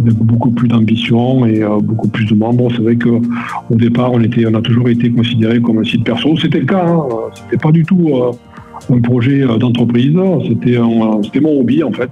avec 0.00 0.14
beaucoup 0.14 0.50
plus 0.50 0.68
d'ambition 0.68 1.44
et 1.46 1.62
euh, 1.62 1.78
beaucoup 1.80 2.08
plus 2.08 2.26
de 2.26 2.34
membres. 2.34 2.68
C'est 2.74 2.82
vrai 2.82 2.96
que 2.96 3.08
au 3.08 3.74
départ 3.74 4.12
on 4.12 4.22
a 4.22 4.62
toujours 4.62 4.88
été 4.88 5.10
considéré 5.10 5.60
comme 5.60 5.78
un 5.78 5.84
site 5.84 6.04
perso. 6.04 6.36
C'était 6.36 6.60
le 6.60 6.66
cas, 6.66 6.86
hein. 6.86 7.06
c'était 7.34 7.56
pas 7.56 7.72
du 7.72 7.84
tout 7.84 8.08
euh, 8.08 8.32
un 8.94 9.00
projet 9.00 9.42
euh, 9.42 9.56
d'entreprise, 9.56 10.16
c'était 10.48 10.78
mon 10.78 11.60
hobby 11.60 11.82
en 11.82 11.92
fait. 11.92 12.10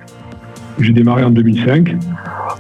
J'ai 0.79 0.93
démarré 0.93 1.25
en 1.25 1.31
2005, 1.31 1.97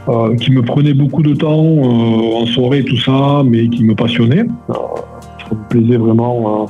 euh, 0.08 0.34
qui 0.36 0.50
me 0.50 0.62
prenait 0.62 0.94
beaucoup 0.94 1.22
de 1.22 1.34
temps 1.34 1.52
en 1.54 2.46
soirée 2.46 2.82
tout 2.82 2.96
ça, 2.96 3.42
mais 3.44 3.68
qui 3.68 3.84
me 3.84 3.94
passionnait. 3.94 4.46
Ça 4.68 5.54
me 5.54 5.68
plaisait 5.68 5.98
vraiment. 5.98 6.66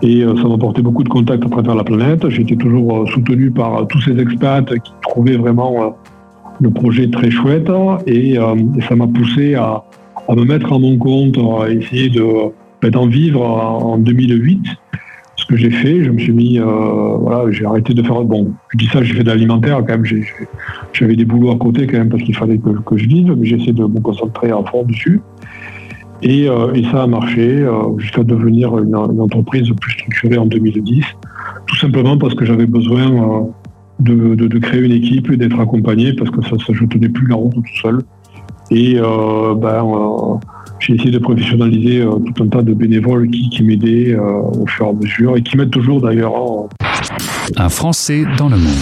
et 0.00 0.22
ça 0.22 0.48
m'apportait 0.48 0.82
beaucoup 0.82 1.02
de 1.02 1.08
contacts 1.08 1.44
à 1.44 1.48
travers 1.48 1.74
la 1.74 1.82
planète. 1.82 2.28
J'étais 2.28 2.54
toujours 2.54 3.08
soutenu 3.10 3.50
par 3.50 3.84
tous 3.88 4.00
ces 4.02 4.16
expats 4.20 4.64
qui 4.78 4.92
trouvaient 5.02 5.36
vraiment 5.36 5.96
le 6.60 6.70
projet 6.70 7.08
très 7.10 7.30
chouette. 7.30 7.70
Et, 8.06 8.38
euh, 8.38 8.54
ça 8.88 8.96
m'a 8.96 9.06
poussé 9.06 9.54
à, 9.54 9.84
me 10.28 10.44
mettre 10.44 10.72
à 10.72 10.78
mon 10.78 10.96
compte, 10.98 11.36
à 11.38 11.70
essayer 11.70 12.08
de, 12.10 12.24
ben, 12.82 12.90
d'en 12.90 13.06
vivre 13.06 13.42
en 13.42 13.94
en 13.94 13.98
2008. 13.98 14.60
Ce 15.36 15.46
que 15.46 15.56
j'ai 15.56 15.70
fait, 15.70 16.04
je 16.04 16.10
me 16.10 16.18
suis 16.18 16.32
mis, 16.32 16.58
euh, 16.58 16.64
voilà, 17.18 17.50
j'ai 17.50 17.66
arrêté 17.66 17.92
de 17.92 18.02
faire. 18.02 18.22
Bon, 18.22 18.52
je 18.70 18.78
dis 18.78 18.86
ça, 18.86 19.02
j'ai 19.02 19.14
fait 19.14 19.24
de 19.24 19.30
l'alimentaire 19.30 19.78
quand 19.78 19.98
même. 19.98 20.04
J'avais 20.92 21.16
des 21.16 21.24
boulots 21.24 21.50
à 21.50 21.56
côté 21.56 21.86
quand 21.86 21.98
même 21.98 22.08
parce 22.08 22.22
qu'il 22.22 22.36
fallait 22.36 22.58
que, 22.58 22.96
je 22.96 23.06
vive, 23.06 23.34
mais 23.36 23.44
j'ai 23.44 23.56
essayé 23.56 23.72
de 23.72 23.84
me 23.84 24.00
concentrer 24.00 24.50
à 24.50 24.62
fond 24.70 24.84
dessus. 24.84 25.20
Et, 26.22 26.48
euh, 26.48 26.72
ça 26.92 27.02
a 27.02 27.06
marché 27.06 27.66
jusqu'à 27.98 28.22
devenir 28.22 28.78
une, 28.78 28.94
entreprise 28.94 29.68
plus 29.80 29.92
structurée 29.92 30.38
en 30.38 30.46
2010, 30.46 31.04
tout 31.66 31.76
simplement 31.76 32.16
parce 32.16 32.34
que 32.34 32.44
j'avais 32.44 32.66
besoin 32.66 33.48
de, 34.00 34.34
de- 34.34 34.48
de 34.48 34.58
créer 34.58 34.80
une 34.80 34.92
équipe 34.92 35.30
et 35.30 35.36
d'être 35.36 35.58
accompagné 35.60 36.12
parce 36.14 36.30
que 36.30 36.42
ça, 36.42 36.50
ça, 36.66 36.72
je 36.72 36.84
tenais 36.86 37.08
plus 37.08 37.26
la 37.28 37.36
route 37.36 37.54
tout 37.54 37.62
seul. 37.82 38.00
Et 38.70 38.96
euh, 38.98 39.54
ben, 39.54 39.84
euh, 39.84 40.36
j'ai 40.80 40.94
essayé 40.94 41.10
de 41.10 41.18
professionnaliser 41.18 42.00
euh, 42.00 42.16
tout 42.34 42.42
un 42.44 42.48
tas 42.48 42.62
de 42.62 42.72
bénévoles 42.72 43.28
qui, 43.30 43.50
qui 43.50 43.62
m'aidaient 43.62 44.14
euh, 44.14 44.40
au 44.40 44.66
fur 44.66 44.86
et 44.86 44.88
à 44.88 44.92
mesure 44.92 45.36
et 45.36 45.42
qui 45.42 45.56
m'aident 45.56 45.70
toujours 45.70 46.00
d'ailleurs. 46.00 46.32
hein. 46.34 46.68
Un 47.56 47.68
Français 47.68 48.24
dans 48.38 48.48
le 48.48 48.56
monde. 48.56 48.72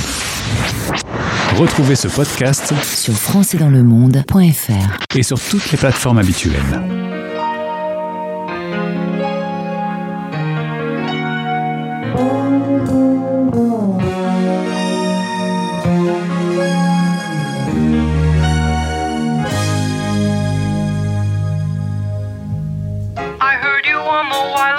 Retrouvez 1.58 1.96
ce 1.96 2.08
podcast 2.08 2.72
Sur 2.82 3.12
françaisdanslemonde.fr. 3.14 5.16
et 5.16 5.22
sur 5.22 5.38
toutes 5.38 5.70
les 5.72 5.78
plateformes 5.78 6.18
habituelles. 6.18 6.80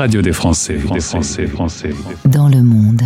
radio 0.00 0.22
des 0.22 0.32
Français, 0.32 0.78
des 0.94 1.00
Français, 1.00 1.46
Français. 1.46 1.90
Dans 2.24 2.48
le 2.48 2.62
monde. 2.62 2.99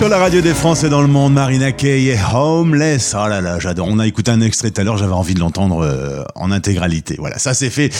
Sur 0.00 0.08
la 0.08 0.16
radio 0.16 0.40
des 0.40 0.54
Français 0.54 0.88
dans 0.88 1.02
le 1.02 1.08
monde, 1.08 1.34
Marina 1.34 1.72
Kaye 1.72 2.08
est 2.08 2.18
Homeless. 2.32 3.14
Oh 3.14 3.28
là 3.28 3.42
là, 3.42 3.58
j'adore. 3.58 3.86
On 3.86 3.98
a 3.98 4.06
écouté 4.06 4.30
un 4.30 4.40
extrait 4.40 4.70
tout 4.70 4.80
à 4.80 4.84
l'heure, 4.84 4.96
j'avais 4.96 5.12
envie 5.12 5.34
de 5.34 5.40
l'entendre 5.40 5.84
euh, 5.84 6.24
en 6.36 6.50
intégralité. 6.50 7.16
Voilà, 7.18 7.38
ça 7.38 7.52
c'est 7.52 7.68
fait. 7.68 7.90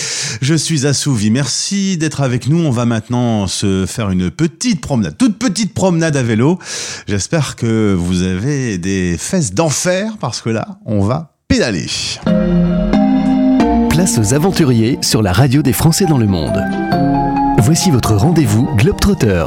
Je 0.41 0.55
suis 0.55 0.87
assouvi. 0.87 1.31
Merci 1.31 1.99
d'être 1.99 2.23
avec 2.23 2.49
nous. 2.49 2.59
On 2.65 2.71
va 2.71 2.87
maintenant 2.87 3.47
se 3.47 3.85
faire 3.85 4.09
une 4.09 4.31
petite 4.31 4.81
promenade, 4.81 5.19
toute 5.19 5.39
petite 5.39 5.75
promenade 5.75 6.17
à 6.17 6.23
vélo. 6.23 6.59
J'espère 7.07 7.55
que 7.55 7.93
vous 7.93 8.23
avez 8.23 8.79
des 8.79 9.17
fesses 9.19 9.53
d'enfer 9.53 10.15
parce 10.19 10.41
que 10.41 10.49
là, 10.49 10.79
on 10.87 11.01
va 11.01 11.35
pédaler. 11.49 11.85
Place 13.91 14.17
aux 14.17 14.33
aventuriers 14.33 14.97
sur 15.03 15.21
la 15.21 15.35
radio 15.35 15.61
des 15.61 15.75
Français 15.75 16.07
dans 16.07 16.17
le 16.17 16.27
monde. 16.27 16.65
Voici 17.59 17.91
votre 17.91 18.15
rendez-vous 18.15 18.75
Globetrotter. 18.77 19.45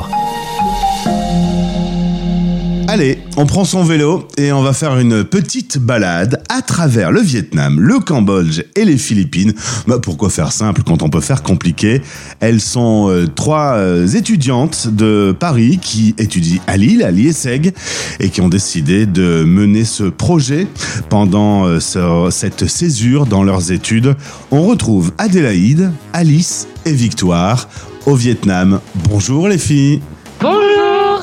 Allez, 2.94 3.18
on 3.38 3.48
prend 3.48 3.66
son 3.66 3.84
vélo 3.84 4.28
et 4.38 4.52
on 4.52 4.62
va 4.62 4.72
faire 4.72 5.00
une 5.00 5.24
petite 5.24 5.80
balade 5.80 6.44
à 6.48 6.62
travers 6.62 7.12
le 7.12 7.22
Vietnam, 7.22 7.80
le 7.80 7.98
Cambodge 7.98 8.62
et 8.76 8.86
les 8.86 9.00
Philippines. 9.00 9.52
Bah, 9.88 9.98
pourquoi 10.00 10.30
faire 10.30 10.52
simple 10.52 10.84
quand 10.86 11.02
on 11.02 11.10
peut 11.10 11.20
faire 11.20 11.42
compliqué? 11.42 12.04
Elles 12.40 12.62
sont 12.62 13.10
euh, 13.10 13.26
trois 13.26 13.78
euh, 13.78 14.06
étudiantes 14.06 14.90
de 14.90 15.36
Paris 15.38 15.80
qui 15.82 16.14
étudient 16.20 16.60
à 16.68 16.78
Lille, 16.78 17.02
à 17.02 17.10
l'IESEG, 17.10 17.74
et 18.20 18.30
qui 18.30 18.42
ont 18.42 18.50
décidé 18.50 19.08
de 19.08 19.44
mener 19.44 19.86
ce 19.86 20.04
projet 20.04 20.68
pendant 21.10 21.66
euh, 21.66 21.80
ce- 21.80 22.28
cette 22.30 22.68
césure 22.68 23.26
dans 23.26 23.44
leurs 23.44 23.72
études. 23.72 24.16
On 24.52 24.68
retrouve 24.68 25.14
Adélaïde, 25.18 25.92
Alice 26.14 26.68
et 26.86 26.94
Victoire 26.94 27.68
au 28.06 28.14
Vietnam. 28.14 28.80
Bonjour 29.10 29.48
les 29.48 29.58
filles 29.58 30.00
Bonjour 30.40 30.62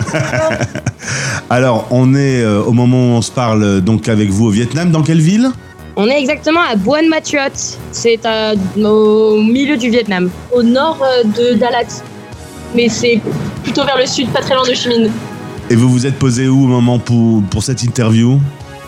Alors, 1.50 1.86
on 1.90 2.14
est 2.14 2.42
euh, 2.42 2.62
au 2.62 2.72
moment 2.72 2.96
où 2.96 3.16
on 3.18 3.22
se 3.22 3.30
parle 3.30 3.62
euh, 3.62 3.80
donc 3.80 4.08
avec 4.08 4.30
vous 4.30 4.46
au 4.46 4.50
Vietnam. 4.50 4.90
Dans 4.90 5.02
quelle 5.02 5.20
ville? 5.20 5.50
On 5.96 6.06
est 6.08 6.18
exactement 6.20 6.60
à 6.60 6.76
Buon 6.76 7.08
Matuot. 7.08 7.38
C'est 7.92 8.24
à- 8.24 8.54
au 8.82 9.40
milieu 9.42 9.76
du 9.76 9.90
Vietnam. 9.90 10.30
Au 10.52 10.62
nord 10.62 10.98
euh, 11.02 11.24
de 11.24 11.54
Dalat. 11.58 12.02
Mais 12.74 12.88
c'est 12.88 13.20
plutôt 13.64 13.84
vers 13.84 13.98
le 13.98 14.06
sud, 14.06 14.28
pas 14.28 14.40
très 14.40 14.54
loin 14.54 14.64
de 14.66 14.72
Chi 14.74 14.88
Minh. 14.88 15.10
Et 15.68 15.74
vous 15.76 15.88
vous 15.88 16.06
êtes 16.06 16.18
posé 16.18 16.48
où 16.48 16.64
au 16.64 16.68
moment 16.68 16.98
pour, 16.98 17.42
pour 17.50 17.62
cette 17.62 17.82
interview? 17.82 18.38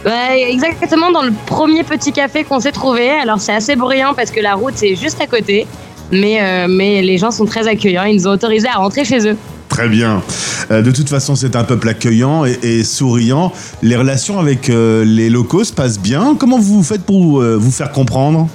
Ouais, 0.05 0.51
exactement 0.51 1.11
dans 1.13 1.23
le 1.23 1.33
premier 1.47 1.85
petit 1.85 2.13
café 2.13 2.45
qu'on 2.45 2.61
s'est 2.61 2.73
trouvé. 2.73 3.11
Alors 3.11 3.41
c'est 3.41 3.53
assez 3.55 3.77
bruyant 3.77 4.15
parce 4.15 4.31
que 4.31 4.41
la 4.41 4.55
route 4.55 4.81
est 4.83 4.97
juste 4.97 5.21
à 5.21 5.27
côté. 5.27 5.67
Mais, 6.11 6.39
euh, 6.43 6.67
mais 6.69 7.03
les 7.03 7.19
gens 7.19 7.31
sont 7.31 7.47
très 7.47 7.67
accueillants. 7.69 8.05
Ils 8.05 8.17
nous 8.17 8.27
ont 8.29 8.33
autorisé 8.33 8.69
à 8.69 8.79
rentrer 8.79 9.05
chez 9.05 9.27
eux. 9.29 9.37
Très 9.73 9.89
bien. 9.89 10.23
Euh, 10.71 10.83
de 10.83 10.91
toute 10.91 11.09
façon, 11.09 11.35
c'est 11.35 11.57
un 11.57 11.65
peuple 11.65 11.89
accueillant 11.89 12.45
et, 12.45 12.59
et 12.63 12.85
souriant. 12.85 13.53
Les 13.83 13.97
relations 13.97 14.39
avec 14.39 14.69
euh, 14.69 15.03
les 15.05 15.31
locaux 15.31 15.65
se 15.65 15.73
passent 15.73 15.99
bien. 15.99 16.37
Comment 16.39 16.59
vous 16.59 16.83
faites 16.83 17.03
pour 17.05 17.41
euh, 17.41 17.57
vous 17.57 17.71
faire 17.71 17.91
comprendre? 17.91 18.49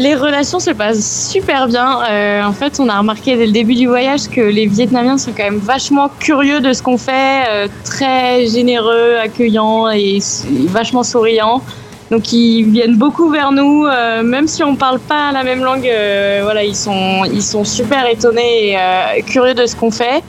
Les 0.00 0.14
relations 0.16 0.58
se 0.58 0.70
passent 0.70 1.28
super 1.30 1.68
bien. 1.68 1.98
En 2.44 2.52
fait, 2.52 2.80
on 2.80 2.88
a 2.88 2.98
remarqué 2.98 3.36
dès 3.36 3.46
le 3.46 3.52
début 3.52 3.74
du 3.74 3.86
voyage 3.86 4.26
que 4.28 4.40
les 4.40 4.66
Vietnamiens 4.66 5.16
sont 5.18 5.30
quand 5.36 5.44
même 5.44 5.58
vachement 5.58 6.10
curieux 6.18 6.60
de 6.60 6.72
ce 6.72 6.82
qu'on 6.82 6.96
fait, 6.98 7.68
très 7.84 8.46
généreux, 8.48 9.16
accueillants 9.22 9.90
et 9.90 10.16
s- 10.16 10.46
vachement 10.68 11.02
souriants. 11.04 11.62
Donc 12.12 12.30
ils 12.30 12.64
viennent 12.64 12.96
beaucoup 12.96 13.30
vers 13.30 13.52
nous, 13.52 13.86
euh, 13.86 14.22
même 14.22 14.46
si 14.46 14.62
on 14.62 14.76
parle 14.76 14.98
pas 14.98 15.32
la 15.32 15.42
même 15.42 15.64
langue. 15.64 15.88
euh, 15.88 16.40
voilà, 16.42 16.62
ils 16.62 16.76
sont 16.76 17.24
ils 17.24 17.42
sont 17.42 17.64
super 17.64 18.06
étonnés 18.06 18.68
et 18.68 18.76
euh, 18.76 19.22
curieux 19.26 19.54
de 19.54 19.64
ce 19.64 19.74
qu'on 19.74 19.90
fait. 19.90 20.22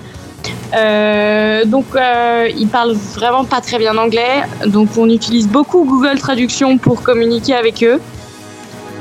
Donc 1.65 1.87
ils 2.61 2.69
parlent 2.71 2.95
vraiment 3.19 3.43
pas 3.43 3.59
très 3.59 3.79
bien 3.79 3.97
anglais, 3.97 4.43
donc 4.65 4.89
on 4.97 5.09
utilise 5.09 5.47
beaucoup 5.49 5.83
Google 5.83 6.17
Traduction 6.19 6.77
pour 6.77 7.03
communiquer 7.03 7.53
avec 7.53 7.83
eux. 7.83 7.99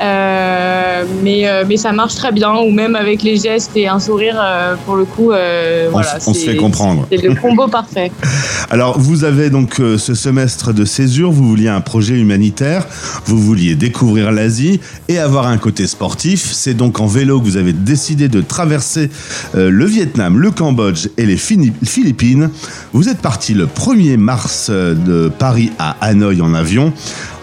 Euh, 0.02 1.04
mais, 1.22 1.48
euh, 1.48 1.64
mais 1.68 1.76
ça 1.76 1.92
marche 1.92 2.16
très 2.16 2.32
bien, 2.32 2.54
ou 2.56 2.70
même 2.70 2.96
avec 2.96 3.22
les 3.22 3.36
gestes 3.36 3.70
et 3.76 3.86
un 3.86 4.00
sourire, 4.00 4.38
euh, 4.42 4.74
pour 4.84 4.96
le 4.96 5.04
coup, 5.04 5.30
On 5.32 5.90
voilà, 5.90 6.18
on 6.26 6.34
se 6.34 6.40
fait 6.40 6.56
comprendre. 6.56 7.06
C'est 7.10 7.22
le 7.22 7.34
combo 7.34 7.68
parfait. 7.68 8.10
Alors, 8.70 8.98
vous 8.98 9.24
avez 9.24 9.50
donc 9.50 9.76
ce 9.76 10.14
semestre 10.14 10.72
de 10.72 10.84
césure, 10.84 11.30
vous 11.30 11.46
vouliez 11.46 11.68
un 11.68 11.80
projet 11.80 12.14
humanitaire, 12.14 12.86
vous 13.26 13.38
vouliez 13.38 13.74
découvrir 13.74 14.32
l'Asie 14.32 14.80
et 15.08 15.18
avoir 15.18 15.46
un 15.46 15.58
côté 15.58 15.86
sportif. 15.86 16.50
C'est 16.52 16.74
donc 16.74 17.00
en 17.00 17.06
vélo 17.06 17.38
que 17.38 17.44
vous 17.44 17.56
avez 17.56 17.72
décidé 17.72 18.28
de 18.28 18.40
traverser 18.40 19.10
le 19.54 19.84
Vietnam, 19.84 20.38
le 20.38 20.50
Cambodge 20.50 21.08
et 21.18 21.26
les 21.26 21.36
Philippines. 21.36 22.50
Vous 22.92 23.08
êtes 23.08 23.18
parti 23.18 23.52
le 23.52 23.66
1er 23.66 24.16
mars 24.16 24.70
de 24.70 25.30
Paris 25.38 25.70
à 25.78 25.96
Hanoï 26.00 26.40
en 26.40 26.54
avion. 26.54 26.92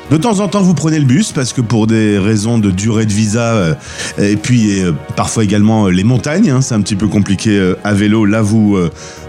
De 0.10 0.18
temps 0.18 0.40
en 0.40 0.48
temps, 0.48 0.62
vous 0.62 0.74
prenez 0.74 0.98
le 0.98 1.06
bus 1.06 1.32
parce 1.34 1.54
que 1.54 1.62
pour 1.62 1.86
des 1.86 2.18
raisons 2.18 2.58
de 2.58 2.72
durée 2.72 3.06
de 3.06 3.14
visa 3.14 3.54
euh, 3.54 3.74
et 4.18 4.38
puis 4.38 4.82
euh, 4.82 4.92
parfois 5.16 5.44
également 5.44 5.86
euh, 5.86 5.92
les 5.92 6.04
montagnes, 6.04 6.50
hein, 6.50 6.62
c'est 6.62 6.74
un 6.74 6.82
petit 6.82 6.96
peu 6.96 7.08
compliqué 7.08 7.76
à 7.84 7.94
vélo. 7.94 8.26
Là, 8.26 8.42
vous 8.42 8.78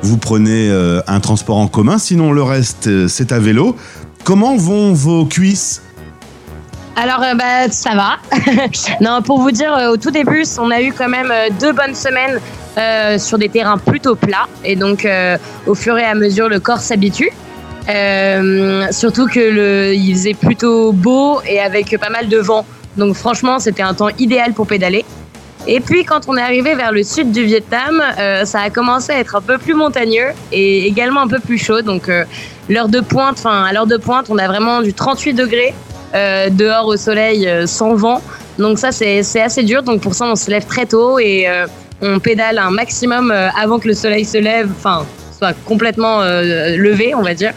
vous 0.03 0.17
prenez 0.17 0.71
un 1.07 1.21
transport 1.21 1.59
en 1.59 1.69
commun. 1.69 1.99
Sinon, 1.99 2.33
le 2.33 2.43
reste, 2.43 3.09
c'est 3.09 3.33
à 3.33 3.39
vélo. 3.39 3.77
Comment 4.25 4.57
vont 4.57 4.93
vos 4.93 5.27
cuisses? 5.27 5.83
Alors, 6.97 7.21
bah, 7.37 7.71
ça 7.71 7.95
va. 7.95 8.17
non, 9.01 9.23
pour 9.23 9.41
vous 9.41 9.51
dire, 9.51 9.77
au 9.93 9.97
tout 9.97 10.11
début, 10.11 10.45
on 10.59 10.71
a 10.71 10.81
eu 10.81 10.93
quand 10.93 11.09
même 11.09 11.33
deux 11.61 11.73
bonnes 11.73 11.95
semaines 11.95 12.41
sur 13.19 13.39
des 13.39 13.49
terrains 13.49 13.79
plutôt 13.79 14.15
plats. 14.15 14.49
Et 14.65 14.77
donc, 14.77 15.07
au 15.67 15.75
fur 15.75 15.99
et 15.99 16.05
à 16.05 16.15
mesure, 16.15 16.49
le 16.49 16.61
corps 16.61 16.81
s'habitue. 16.81 17.31
Euh, 17.89 18.87
surtout 18.91 19.27
que 19.27 19.93
il 19.93 20.13
faisait 20.15 20.35
plutôt 20.35 20.93
beau 20.93 21.41
et 21.47 21.61
avec 21.61 21.97
pas 21.99 22.11
mal 22.11 22.29
de 22.29 22.39
vent. 22.39 22.65
Donc, 22.97 23.15
franchement, 23.15 23.59
c'était 23.59 23.83
un 23.83 23.95
temps 23.95 24.11
idéal 24.19 24.53
pour 24.53 24.67
pédaler. 24.67 25.05
Et 25.67 25.81
puis, 25.81 26.05
quand 26.05 26.23
on 26.29 26.37
est 26.37 26.43
arrivé 26.43 26.75
vers 26.75 26.91
le 26.91 27.03
sud 27.03 27.33
du 27.33 27.45
Vietnam, 27.45 28.03
euh, 28.19 28.45
ça 28.45 28.61
a 28.61 28.71
commencé 28.71 29.13
à 29.13 29.19
être 29.19 29.37
un 29.37 29.41
peu 29.41 29.59
plus 29.59 29.75
montagneux 29.75 30.29
et 30.53 30.87
également 30.87 31.21
un 31.21 31.29
peu 31.29 31.39
plus 31.39 31.59
chaud. 31.59 31.83
Donc, 31.83 32.09
euh, 32.09 32.25
l'heure 32.69 32.89
de 32.89 33.01
pointe, 33.01 33.37
enfin, 33.39 33.65
à 33.65 33.73
l'heure 33.73 33.87
de 33.87 33.97
pointe, 33.97 34.27
on 34.31 34.39
a 34.39 34.47
vraiment 34.47 34.81
du 34.83 34.95
38 34.95 35.35
degrés 35.35 35.75
dehors 36.51 36.89
au 36.89 36.97
soleil 36.97 37.49
sans 37.67 37.95
vent. 37.95 38.21
Donc 38.59 38.81
ça, 38.81 38.91
c'est 38.91 39.41
assez 39.41 39.63
dur. 39.63 39.85
Donc 39.85 40.01
pour 40.01 40.15
ça, 40.15 40.25
on 40.27 40.35
se 40.35 40.51
lève 40.51 40.67
très 40.67 40.85
tôt 40.85 41.21
et 41.21 41.47
on 42.03 42.19
pédale 42.19 42.59
un 42.59 42.73
maximum 42.73 43.31
avant 43.31 43.79
que 43.79 43.87
le 43.87 43.95
soleil 43.95 44.25
se 44.25 44.37
lève, 44.37 44.69
enfin, 44.77 45.07
soit 45.31 45.53
complètement 45.65 46.23
levé, 46.23 47.15
on 47.15 47.23
va 47.23 47.35
dire. 47.35 47.53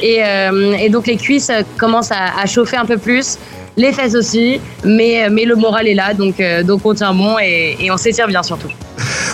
Et, 0.00 0.22
euh, 0.24 0.76
et 0.78 0.88
donc 0.88 1.06
les 1.06 1.16
cuisses 1.16 1.50
euh, 1.50 1.62
commencent 1.78 2.12
à, 2.12 2.44
chauffer 2.46 2.76
un 2.76 2.84
peu 2.84 2.98
plus, 2.98 3.38
les 3.76 3.92
fesses 3.92 4.14
aussi, 4.14 4.60
mais, 4.84 5.28
mais 5.30 5.44
le 5.44 5.56
moral 5.56 5.86
est 5.86 5.94
là, 5.94 6.14
donc, 6.14 6.40
euh, 6.40 6.62
donc 6.62 6.84
on 6.84 6.94
tient 6.94 7.14
bon 7.14 7.36
et, 7.40 7.76
et 7.80 7.90
on 7.90 7.96
s'étire 7.96 8.26
bien 8.26 8.42
surtout. 8.42 8.68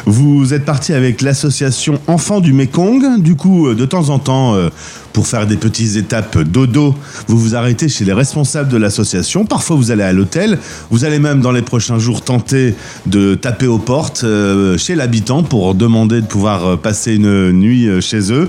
Vous 0.07 0.55
êtes 0.55 0.64
parti 0.64 0.95
avec 0.95 1.20
l'association 1.20 2.01
Enfants 2.07 2.41
du 2.41 2.53
Mekong. 2.53 3.20
Du 3.20 3.36
coup, 3.36 3.68
euh, 3.68 3.74
de 3.74 3.84
temps 3.84 4.09
en 4.09 4.18
temps, 4.18 4.55
euh, 4.55 4.68
pour 5.13 5.27
faire 5.27 5.47
des 5.47 5.57
petites 5.57 5.97
étapes 5.97 6.39
dodo, 6.39 6.95
vous 7.27 7.39
vous 7.39 7.55
arrêtez 7.55 7.89
chez 7.89 8.05
les 8.05 8.13
responsables 8.13 8.69
de 8.69 8.77
l'association. 8.77 9.45
Parfois, 9.45 9.77
vous 9.77 9.91
allez 9.91 10.03
à 10.03 10.13
l'hôtel. 10.13 10.59
Vous 10.91 11.05
allez 11.05 11.19
même, 11.19 11.41
dans 11.41 11.53
les 11.53 11.63
prochains 11.63 11.99
jours, 11.99 12.23
tenter 12.23 12.75
de 13.07 13.35
taper 13.35 13.67
aux 13.67 13.79
portes 13.79 14.23
euh, 14.25 14.79
chez 14.79 14.95
l'habitant 14.95 15.43
pour 15.43 15.75
demander 15.75 16.21
de 16.21 16.27
pouvoir 16.27 16.67
euh, 16.67 16.77
passer 16.77 17.15
une 17.15 17.53
nuit 17.53 17.89
euh, 17.89 18.01
chez 18.01 18.33
eux. 18.33 18.49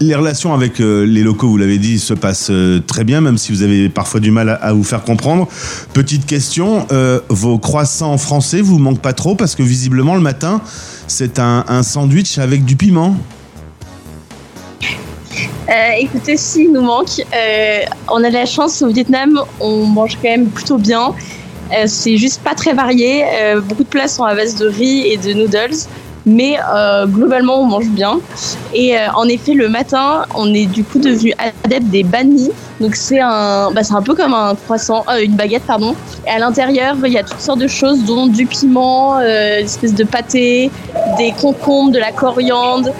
Les 0.00 0.14
relations 0.14 0.54
avec 0.54 0.78
les 0.78 1.22
locaux, 1.22 1.48
vous 1.48 1.56
l'avez 1.56 1.78
dit, 1.78 1.98
se 1.98 2.14
passent 2.14 2.50
très 2.86 3.04
bien, 3.04 3.20
même 3.20 3.38
si 3.38 3.52
vous 3.52 3.62
avez 3.62 3.88
parfois 3.88 4.20
du 4.20 4.30
mal 4.30 4.58
à, 4.60 4.72
vous 4.72 4.84
faire 4.84 5.02
comprendre. 5.02 5.48
Petite 5.92 6.26
question, 6.26 6.86
vos 7.28 7.58
croissants 7.58 8.18
français 8.18 8.60
vous 8.60 8.78
manquent 8.78 9.00
pas 9.00 9.12
trop 9.12 9.34
parce 9.34 9.54
que 9.54 9.62
visiblement 9.62 10.14
le 10.14 10.20
matin, 10.20 10.60
c'est 11.06 11.38
un 11.38 11.82
sandwich 11.82 12.38
avec 12.38 12.64
du 12.64 12.76
piment. 12.76 13.16
Euh, 15.68 15.72
écoutez, 15.98 16.36
si, 16.36 16.64
il 16.64 16.72
nous 16.72 16.82
manque. 16.82 17.20
Euh, 17.34 17.80
on 18.10 18.22
a 18.24 18.28
de 18.28 18.34
la 18.34 18.46
chance 18.46 18.82
au 18.82 18.88
Vietnam, 18.88 19.40
on 19.60 19.84
mange 19.86 20.16
quand 20.16 20.28
même 20.28 20.48
plutôt 20.48 20.78
bien. 20.78 21.14
Euh, 21.72 21.84
c'est 21.86 22.16
juste 22.16 22.42
pas 22.42 22.54
très 22.54 22.74
varié. 22.74 23.24
Beaucoup 23.64 23.84
de 23.84 23.88
plats 23.88 24.08
sont 24.08 24.24
à 24.24 24.34
base 24.34 24.56
de 24.56 24.66
riz 24.66 25.06
et 25.06 25.16
de 25.16 25.32
noodles. 25.32 25.76
Mais 26.24 26.56
globalement, 27.06 27.62
on 27.62 27.66
mange 27.66 27.88
bien. 27.88 28.20
Et 28.74 28.94
en 29.16 29.26
effet, 29.26 29.54
le 29.54 29.68
matin, 29.68 30.24
on 30.36 30.54
est 30.54 30.66
du 30.66 30.84
coup 30.84 31.00
devenu 31.00 31.32
adepte 31.64 31.88
des 31.88 32.04
banh 32.04 32.24
mi. 32.24 32.50
Donc 32.80 32.94
c'est 32.94 33.20
un, 33.20 33.72
bah, 33.72 33.82
c'est 33.82 33.94
un 33.94 34.02
peu 34.02 34.14
comme 34.14 34.34
un 34.34 34.54
croissant, 34.54 35.04
une 35.20 35.34
baguette, 35.34 35.64
pardon. 35.66 35.96
Et 36.26 36.30
à 36.30 36.38
l'intérieur, 36.38 36.96
il 37.04 37.12
y 37.12 37.18
a 37.18 37.24
toutes 37.24 37.40
sortes 37.40 37.58
de 37.58 37.66
choses, 37.66 38.04
dont 38.04 38.26
du 38.26 38.46
piment, 38.46 39.18
une 39.18 39.64
espèce 39.64 39.94
de 39.94 40.04
pâté, 40.04 40.70
des 41.18 41.32
concombres, 41.40 41.90
de 41.90 41.98
la 41.98 42.12
coriandre, 42.12 42.90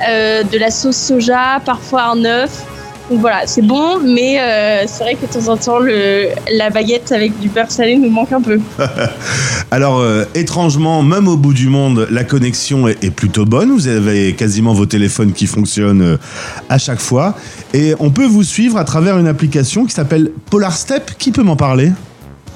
de 0.00 0.58
la 0.58 0.70
sauce 0.70 0.96
soja, 0.96 1.60
parfois 1.64 2.12
un 2.12 2.24
œuf. 2.24 2.64
Donc 3.10 3.22
voilà, 3.22 3.42
c'est 3.46 3.62
bon, 3.62 3.98
mais 3.98 4.40
euh, 4.40 4.84
c'est 4.86 5.02
vrai 5.02 5.16
que 5.16 5.26
de 5.26 5.32
temps 5.32 5.52
en 5.52 5.56
temps, 5.56 5.80
le, 5.80 6.28
la 6.56 6.70
baguette 6.70 7.10
avec 7.10 7.36
du 7.40 7.48
beurre 7.48 7.70
salé 7.70 7.96
nous 7.96 8.08
manque 8.08 8.30
un 8.30 8.40
peu. 8.40 8.60
Alors, 9.72 9.98
euh, 9.98 10.24
étrangement, 10.36 11.02
même 11.02 11.26
au 11.26 11.36
bout 11.36 11.52
du 11.52 11.68
monde, 11.68 12.06
la 12.08 12.22
connexion 12.22 12.86
est, 12.86 13.10
plutôt 13.10 13.44
bonne. 13.44 13.72
Vous 13.72 13.88
avez 13.88 14.34
quasiment 14.34 14.74
vos 14.74 14.86
téléphones 14.86 15.32
qui 15.32 15.48
fonctionnent 15.48 16.02
euh, 16.02 16.16
à 16.68 16.78
chaque 16.78 17.00
fois. 17.00 17.34
Et 17.74 17.94
on 17.98 18.10
peut 18.10 18.26
vous 18.26 18.44
suivre 18.44 18.76
à 18.76 18.84
travers 18.84 19.18
une 19.18 19.26
application 19.26 19.86
qui 19.86 19.92
s'appelle 19.92 20.30
Polar 20.48 20.76
Step. 20.76 21.10
Qui 21.18 21.32
peut 21.32 21.42
m'en 21.42 21.56
parler? 21.56 21.90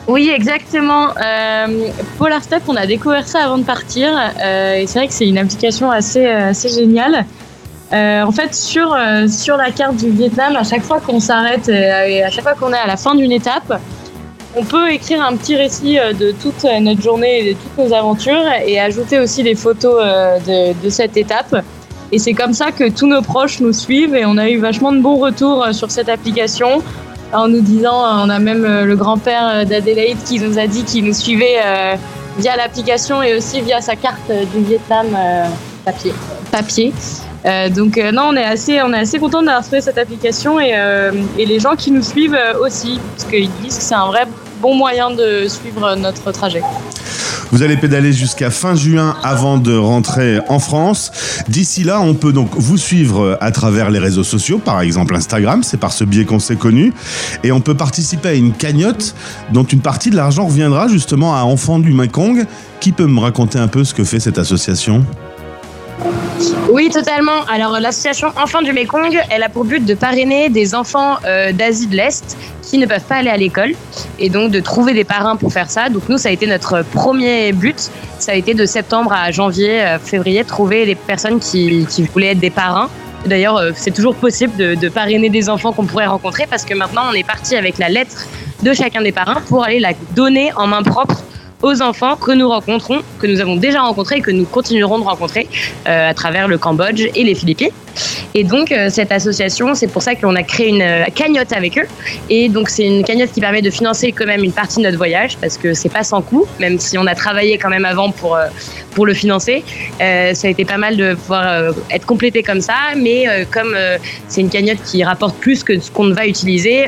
Oui, 0.07 0.31
exactement. 0.35 1.09
Euh, 1.17 1.89
Polar 2.19 2.43
Step, 2.43 2.63
on 2.69 2.77
a 2.77 2.87
découvert 2.87 3.27
ça 3.27 3.45
avant 3.45 3.57
de 3.59 3.65
partir. 3.65 4.11
euh, 4.39 4.75
et 4.75 4.87
c'est 4.87 4.99
vrai 4.99 5.09
que 5.09 5.15
c'est 5.15 5.27
une 5.27 5.39
application 5.39 5.91
assez, 5.91 6.27
euh, 6.27 6.51
assez 6.51 6.69
géniale. 6.69 7.25
Euh, 7.93 8.23
en 8.23 8.33
fait, 8.33 8.55
sur, 8.55 8.97
sur 9.29 9.57
la 9.57 9.71
carte 9.71 9.97
du 9.97 10.11
Vietnam, 10.11 10.57
à 10.57 10.65
chaque 10.65 10.83
fois 10.83 11.01
qu'on 11.01 11.21
s'arrête 11.21 11.69
et 11.69 12.23
à 12.25 12.31
chaque 12.31 12.43
fois 12.43 12.55
qu'on 12.55 12.73
est 12.73 12.79
à 12.79 12.87
la 12.87 12.97
fin 12.97 13.15
d'une 13.15 13.31
étape, 13.31 13.81
on 14.57 14.65
peut 14.65 14.91
écrire 14.91 15.23
un 15.23 15.37
petit 15.37 15.55
récit 15.55 15.99
de 16.19 16.33
toute 16.33 16.65
notre 16.81 17.01
journée 17.01 17.41
et 17.41 17.55
de 17.55 17.59
toutes 17.59 17.79
nos 17.79 17.95
aventures 17.95 18.45
et 18.67 18.81
ajouter 18.81 19.21
aussi 19.21 19.43
des 19.45 19.55
photos 19.55 20.03
de, 20.47 20.73
de 20.83 20.89
cette 20.91 21.17
étape. 21.17 21.55
Et 22.11 22.19
c'est 22.19 22.33
comme 22.33 22.53
ça 22.53 22.73
que 22.73 22.89
tous 22.91 23.07
nos 23.07 23.23
proches 23.23 23.61
nous 23.61 23.73
suivent 23.73 24.17
et 24.17 24.25
on 24.27 24.39
a 24.39 24.49
eu 24.49 24.59
vachement 24.59 24.91
de 24.91 25.01
bons 25.01 25.17
retours 25.19 25.67
sur 25.73 25.91
cette 25.91 26.09
application 26.09 26.83
en 27.33 27.49
nous 27.49 27.61
disant, 27.61 27.97
on 28.25 28.29
a 28.29 28.39
même 28.39 28.65
euh, 28.65 28.85
le 28.85 28.97
grand-père 28.97 29.49
euh, 29.49 29.65
d'Adélaïde 29.65 30.19
qui 30.25 30.39
nous 30.41 30.59
a 30.59 30.67
dit 30.67 30.85
qu'il 30.85 31.05
nous 31.05 31.13
suivait 31.13 31.57
euh, 31.65 31.97
via 32.39 32.57
l'application 32.57 33.23
et 33.23 33.37
aussi 33.37 33.61
via 33.61 33.81
sa 33.81 33.97
carte 33.97 34.31
du 34.55 34.63
Vietnam 34.63 35.07
euh, 35.17 35.47
papier. 35.85 36.13
papier. 36.51 36.93
Euh, 37.47 37.69
donc 37.69 37.97
non, 38.13 38.31
on 38.31 38.37
est 38.37 38.45
assez, 38.45 38.81
on 38.83 38.93
est 38.93 39.01
assez 39.01 39.19
content 39.19 39.43
d'avoir 39.43 39.63
trouvé 39.63 39.81
cette 39.81 39.99
application 39.99 40.59
et, 40.59 40.73
et 41.39 41.45
les 41.45 41.61
gens 41.61 41.77
qui 41.77 41.91
nous 41.91 42.03
suivent 42.03 42.39
aussi, 42.61 42.99
parce 43.15 43.31
qu'ils 43.31 43.51
disent 43.63 43.77
que 43.77 43.83
c'est 43.83 43.95
un 43.95 44.07
vrai 44.07 44.25
bon 44.63 44.75
moyen 44.75 45.11
de 45.11 45.47
suivre 45.47 45.95
notre 45.97 46.33
trajet. 46.33 46.63
Vous 47.55 47.63
allez 47.63 47.77
pédaler 47.77 48.13
jusqu'à 48.13 48.51
fin 48.51 48.75
juin 48.75 49.15
avant 49.23 49.59
de 49.59 49.77
rentrer 49.77 50.41
en 50.49 50.59
France. 50.59 51.13
D'ici 51.49 51.85
là, 51.85 52.01
on 52.01 52.13
peut 52.15 52.33
donc 52.33 52.51
vous 52.57 52.77
suivre 52.77 53.39
à 53.41 53.53
travers 53.53 53.93
les 53.93 54.01
réseaux 54.01 54.25
sociaux, 54.25 54.59
par 54.59 54.81
exemple 54.81 55.15
Instagram, 55.15 55.63
c'est 55.63 55.77
par 55.77 55.93
ce 55.93 56.03
biais 56.03 56.25
qu'on 56.25 56.41
s'est 56.41 56.57
connu. 56.57 56.93
Et 57.45 57.53
on 57.53 57.61
peut 57.61 57.77
participer 57.77 58.31
à 58.31 58.35
une 58.35 58.55
cagnotte 58.55 59.15
dont 59.53 59.63
une 59.63 59.83
partie 59.83 60.11
de 60.11 60.17
l'argent 60.17 60.47
reviendra 60.47 60.89
justement 60.89 61.37
à 61.37 61.43
Enfants 61.43 61.79
du 61.79 61.93
Mekong. 61.93 62.45
Qui 62.81 62.91
peut 62.91 63.07
me 63.07 63.21
raconter 63.21 63.61
un 63.61 63.69
peu 63.69 63.85
ce 63.85 63.95
que 63.95 64.03
fait 64.03 64.19
cette 64.19 64.39
association? 64.39 65.07
Oui, 66.71 66.91
totalement. 66.91 67.45
Alors, 67.49 67.79
l'association 67.79 68.29
Enfants 68.43 68.63
du 68.63 68.73
Mékong, 68.73 69.17
elle 69.31 69.43
a 69.43 69.49
pour 69.49 69.65
but 69.65 69.85
de 69.85 69.95
parrainer 69.95 70.49
des 70.49 70.75
enfants 70.75 71.17
euh, 71.25 71.53
d'Asie 71.53 71.87
de 71.87 71.97
l'Est 71.97 72.37
qui 72.63 72.79
ne 72.79 72.87
peuvent 72.87 73.05
pas 73.05 73.17
aller 73.17 73.31
à 73.31 73.37
l'école 73.37 73.73
et 74.19 74.29
donc 74.29 74.51
de 74.51 74.61
trouver 74.61 74.93
des 74.93 75.05
parrains 75.05 75.37
pour 75.37 75.53
faire 75.53 75.71
ça. 75.71 75.89
Donc, 75.89 76.09
nous, 76.09 76.19
ça 76.19 76.31
a 76.31 76.33
été 76.33 76.47
notre 76.47 76.83
premier 76.83 77.53
but. 77.53 77.91
Ça 78.19 78.33
a 78.33 78.35
été 78.35 78.55
de 78.55 78.67
septembre 78.67 79.13
à 79.13 79.31
janvier, 79.31 79.83
euh, 79.83 79.99
février, 79.99 80.45
trouver 80.45 80.87
des 80.87 80.95
personnes 80.95 81.39
qui, 81.39 81.87
qui 81.89 82.03
voulaient 82.05 82.33
être 82.33 82.41
des 82.41 82.51
parrains. 82.51 82.89
D'ailleurs, 83.27 83.57
euh, 83.57 83.71
c'est 83.75 83.93
toujours 83.93 84.15
possible 84.17 84.57
de, 84.57 84.75
de 84.75 84.89
parrainer 84.89 85.31
des 85.31 85.49
enfants 85.49 85.73
qu'on 85.73 85.87
pourrait 85.87 86.07
rencontrer 86.07 86.47
parce 86.49 86.65
que 86.65 86.75
maintenant, 86.75 87.03
on 87.11 87.15
est 87.15 87.27
parti 87.27 87.57
avec 87.57 87.79
la 87.79 87.89
lettre 87.89 88.27
de 88.63 88.73
chacun 88.73 89.03
des 89.03 89.13
parrains 89.13 89.43
pour 89.49 89.65
aller 89.65 89.81
la 89.81 89.93
donner 90.15 90.53
en 90.57 90.67
main 90.67 90.83
propre 90.83 91.23
aux 91.65 91.81
enfants 91.81 92.17
que 92.17 92.31
nous 92.33 92.49
rencontrons, 92.49 93.01
que 93.19 93.27
nous 93.27 93.41
avons 93.41 93.57
déjà 93.57 93.81
rencontrés 93.81 94.17
et 94.17 94.21
que 94.21 94.31
nous 94.31 94.45
continuerons 94.45 94.99
de 94.99 95.05
rencontrer 95.05 95.49
euh, 95.89 96.11
à 96.11 96.13
travers 96.13 96.47
le 96.47 96.59
Cambodge 96.59 97.09
et 97.15 97.25
les 97.25 97.35
Philippines. 97.35 97.71
Et 98.35 98.45
donc, 98.45 98.71
euh, 98.71 98.91
cette 98.91 99.13
association, 99.13 99.75
c'est 99.75 99.87
pour 99.87 100.03
ça 100.03 100.15
qu'on 100.15 100.35
a 100.35 100.43
créé 100.43 100.69
une 100.69 100.83
euh, 100.83 101.05
cagnotte 101.15 101.53
avec 101.53 101.79
eux. 101.79 101.87
Et 102.29 102.51
donc, 102.51 102.69
c'est 102.69 102.85
une 102.85 103.03
cagnotte 103.03 103.33
qui 103.33 103.41
permet 103.41 103.63
de 103.63 103.71
financer 103.71 104.13
quand 104.13 104.27
même 104.27 104.45
une 104.45 104.53
partie 104.53 104.79
de 104.79 104.83
notre 104.83 104.99
voyage 104.99 105.39
parce 105.41 105.57
que 105.57 105.73
c'est 105.73 105.89
pas 105.89 106.03
sans 106.03 106.21
coût, 106.21 106.45
même 106.61 106.79
si 106.79 106.99
on 106.99 107.07
a 107.07 107.15
travaillé 107.15 107.57
quand 107.57 107.71
même 107.71 107.87
avant 107.87 108.11
pour, 108.11 108.37
pour 108.91 109.07
le 109.07 109.15
financer. 109.15 109.65
Ça 109.99 110.47
a 110.47 110.51
été 110.51 110.65
pas 110.65 110.77
mal 110.77 110.97
de 110.97 111.15
pouvoir 111.15 111.73
être 111.91 112.05
complété 112.05 112.43
comme 112.43 112.61
ça. 112.61 112.75
Mais 112.97 113.25
comme 113.53 113.77
c'est 114.29 114.41
une 114.41 114.51
cagnotte 114.51 114.83
qui 114.85 115.05
rapporte 115.05 115.37
plus 115.37 115.63
que 115.63 115.79
ce 115.79 115.91
qu'on 115.91 116.11
va 116.11 116.27
utiliser, 116.27 116.87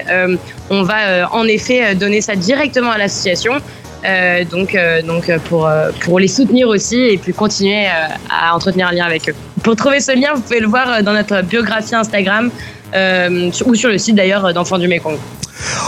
on 0.71 0.83
va 0.83 1.33
en 1.33 1.45
effet 1.45 1.95
donner 1.95 2.21
ça 2.21 2.35
directement 2.35 2.91
à 2.91 2.99
l'association. 2.99 3.53
Euh, 4.05 4.45
donc, 4.45 4.75
euh, 4.75 5.03
donc 5.03 5.29
euh, 5.29 5.39
pour, 5.39 5.69
pour 6.01 6.19
les 6.19 6.29
soutenir 6.29 6.69
aussi 6.69 6.97
et 6.97 7.19
puis 7.19 7.33
continuer 7.33 7.87
à 8.31 8.55
entretenir 8.55 8.89
un 8.89 8.93
lien 8.93 9.05
avec 9.05 9.29
eux. 9.29 9.35
Pour 9.63 9.77
trouver 9.77 10.01
ce 10.01 10.13
lien, 10.13 10.35
vous 10.35 10.43
pouvez 10.43 10.61
le 10.61 10.69
voir 10.69 11.03
dans 11.03 11.13
notre 11.13 11.43
biographie 11.43 11.95
Instagram 11.95 12.51
ou 12.95 13.75
sur 13.75 13.89
le 13.89 13.99
site 13.99 14.15
d'ailleurs 14.15 14.53
d'Enfants 14.55 14.79
du 14.79 14.89
Mékong. 14.89 15.19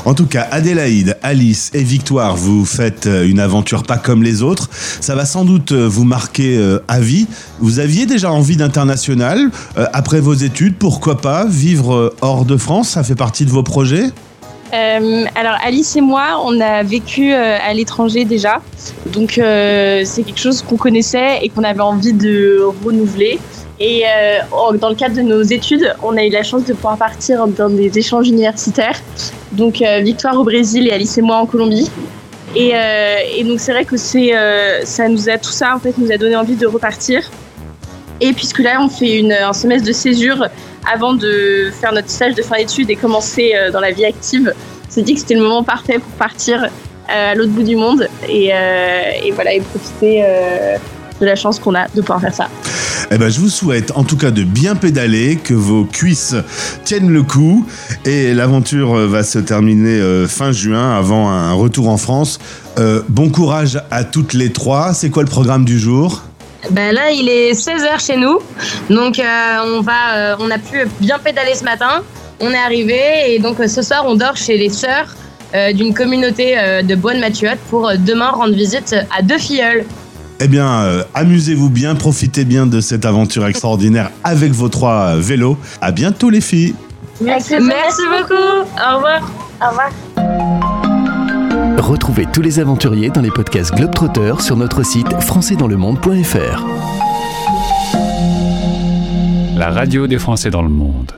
En 0.05 0.15
tout 0.15 0.27
cas, 0.27 0.49
Adélaïde, 0.51 1.17
Alice 1.23 1.71
et 1.75 1.83
Victoire, 1.83 2.37
vous 2.37 2.65
faites 2.65 3.07
une 3.07 3.39
aventure 3.39 3.83
pas 3.83 3.99
comme 3.99 4.23
les 4.23 4.43
autres. 4.43 4.69
Ça 4.73 5.15
va 5.15 5.25
sans 5.25 5.45
doute 5.45 5.73
vous 5.73 6.05
marquer 6.05 6.59
à 6.89 7.01
vie. 7.01 7.29
Vous 7.61 7.79
aviez 7.79 8.07
déjà 8.07 8.33
envie 8.33 8.57
d'international. 8.57 9.51
Après 9.93 10.21
vos 10.21 10.35
études, 10.35 10.77
pourquoi 10.77 11.21
pas 11.21 11.47
vivre 11.47 12.15
hors 12.21 12.45
de 12.45 12.57
France? 12.57 12.91
Ça 12.91 13.05
fait 13.05 13.15
partie 13.15 13.45
de 13.45 13.51
vos 13.51 13.63
projets? 13.63 14.11
Euh, 14.75 15.25
alors 15.35 15.57
Alice 15.65 15.97
et 15.97 16.01
moi, 16.01 16.43
on 16.45 16.61
a 16.61 16.83
vécu 16.83 17.33
euh, 17.33 17.57
à 17.59 17.73
l'étranger 17.73 18.25
déjà, 18.25 18.61
donc 19.07 19.39
euh, 19.39 20.03
c'est 20.05 20.23
quelque 20.23 20.41
chose 20.41 20.63
qu'on 20.63 20.77
connaissait 20.77 21.39
et 21.43 21.49
qu'on 21.49 21.65
avait 21.65 21.81
envie 21.81 22.13
de 22.13 22.61
renouveler. 22.85 23.39
Et 23.81 24.03
dans 24.81 24.89
le 24.89 24.97
cadre 24.97 25.15
de 25.15 25.23
nos 25.23 25.41
études, 25.41 25.95
on 26.03 26.17
a 26.17 26.25
eu 26.25 26.31
la 26.31 26.43
chance 26.43 26.65
de 26.65 26.73
pouvoir 26.73 26.97
partir 26.97 27.47
dans 27.47 27.71
des 27.71 27.97
échanges 27.97 28.27
universitaires. 28.27 29.01
Donc 29.53 29.85
Victoire 30.01 30.37
au 30.37 30.43
Brésil 30.43 30.89
et 30.89 30.91
Alice 30.91 31.17
et 31.17 31.23
moi 31.23 31.37
en 31.37 31.47
Colombie. 31.47 31.89
Et, 32.57 32.73
donc 33.45 33.61
c'est 33.61 33.71
vrai 33.71 33.85
que 33.85 33.97
ça 33.97 35.09
nous 35.09 35.29
a 35.29 35.39
tout 35.39 35.53
ça 35.53 35.77
en 35.77 35.79
fait 35.79 35.97
nous 35.97 36.11
a 36.11 36.17
donné 36.17 36.35
envie 36.35 36.57
de 36.57 36.67
repartir. 36.67 37.31
Et 38.21 38.33
puisque 38.33 38.59
là 38.59 38.81
on 38.81 38.89
fait 38.89 39.33
un 39.33 39.53
semestre 39.53 39.87
de 39.87 39.93
césure 39.93 40.49
avant 40.93 41.15
de 41.15 41.71
faire 41.81 41.93
notre 41.93 42.11
stage 42.11 42.35
de 42.35 42.43
fin 42.43 42.57
d'études 42.57 42.91
et 42.91 42.97
commencer 42.97 43.53
euh, 43.55 43.71
dans 43.71 43.81
la 43.81 43.91
vie 43.91 44.05
active, 44.05 44.53
on 44.89 44.91
s'est 44.91 45.03
dit 45.03 45.15
que 45.15 45.21
c'était 45.21 45.35
le 45.35 45.43
moment 45.43 45.63
parfait 45.63 45.99
pour 45.99 46.13
partir 46.13 46.65
euh, 46.65 47.33
à 47.33 47.35
l'autre 47.35 47.53
bout 47.53 47.63
du 47.63 47.77
monde 47.77 48.07
et, 48.29 48.51
euh, 48.53 49.13
voilà 49.35 49.55
et 49.55 49.61
profiter 49.61 50.25
de 51.21 51.27
la 51.27 51.37
chance 51.37 51.59
qu'on 51.59 51.75
a 51.75 51.89
de 51.89 52.01
pouvoir 52.01 52.21
faire 52.21 52.35
ça. 52.35 52.49
Eh 53.11 53.17
ben, 53.17 53.29
je 53.31 53.41
vous 53.41 53.49
souhaite 53.49 53.93
en 53.97 54.05
tout 54.05 54.17
cas 54.17 54.31
de 54.31 54.45
bien 54.45 54.77
pédaler, 54.77 55.37
que 55.37 55.55
vos 55.55 55.85
cuisses 55.85 56.35
tiennent 56.85 57.11
le 57.11 57.23
coup. 57.23 57.67
Et 58.05 58.35
l'aventure 58.35 58.95
va 58.95 59.23
se 59.23 59.39
terminer 59.39 60.27
fin 60.29 60.53
juin 60.53 60.97
avant 60.97 61.31
un 61.31 61.53
retour 61.55 61.89
en 61.89 61.97
France. 61.97 62.39
Bon 63.09 63.31
courage 63.31 63.81
à 63.91 64.05
toutes 64.05 64.35
les 64.35 64.53
trois. 64.53 64.93
C'est 64.93 65.11
quoi 65.11 65.23
le 65.23 65.29
programme 65.29 65.65
du 65.65 65.79
jour? 65.79 66.23
Ben 66.71 66.95
là, 66.95 67.11
il 67.13 67.29
est 67.29 67.53
16h 67.53 68.05
chez 68.05 68.17
nous. 68.17 68.39
Donc, 68.91 69.19
euh, 69.19 69.25
on, 69.65 69.81
va, 69.81 70.15
euh, 70.17 70.37
on 70.41 70.51
a 70.51 70.59
pu 70.59 70.87
bien 71.01 71.19
pédaler 71.19 71.55
ce 71.55 71.65
matin. 71.65 72.03
On 72.41 72.51
est 72.51 72.59
arrivé 72.59 73.01
et 73.29 73.39
donc 73.39 73.61
euh, 73.61 73.69
ce 73.69 73.83
soir, 73.83 74.05
on 74.07 74.15
dort 74.15 74.37
chez 74.37 74.57
les 74.57 74.69
sœurs 74.71 75.15
euh, 75.55 75.73
d'une 75.73 75.95
communauté 75.95 76.59
euh, 76.59 76.83
de 76.83 76.95
Bonne-Mathuotte 76.95 77.59
pour 77.71 77.89
euh, 77.89 77.95
demain 77.97 78.31
rendre 78.31 78.55
visite 78.55 78.95
à 79.17 79.23
deux 79.23 79.39
filleuls. 79.39 79.85
Eh 80.41 80.47
bien, 80.47 80.83
euh, 80.83 81.03
amusez-vous 81.15 81.69
bien, 81.69 81.95
profitez 81.97 82.45
bien 82.45 82.67
de 82.67 82.81
cette 82.81 83.05
aventure 83.05 83.47
extraordinaire 83.47 84.11
avec 84.23 84.53
vos 84.53 84.69
trois 84.69 85.17
vélos. 85.17 85.57
À 85.81 85.91
bientôt 85.91 86.31
les 86.31 86.41
filles. 86.41 86.75
Merci, 87.21 87.55
Merci 87.61 88.03
beaucoup. 88.09 88.35
Au 88.35 88.97
revoir. 88.97 89.29
Au 89.61 89.69
revoir. 89.71 89.91
Retrouvez 91.79 92.27
tous 92.33 92.43
les 92.43 92.61
aventuriers 92.61 93.11
dans 93.11 93.21
les 93.21 93.31
podcasts 93.31 93.75
Globetrotter 93.75 94.35
sur 94.41 94.57
notre 94.57 94.83
site 94.85 95.09
françaisdanslemonde.fr. 95.21 96.65
La 99.57 99.71
radio 99.71 100.07
des 100.07 100.19
Français 100.19 100.51
dans 100.51 100.63
le 100.63 100.69
monde. 100.69 101.13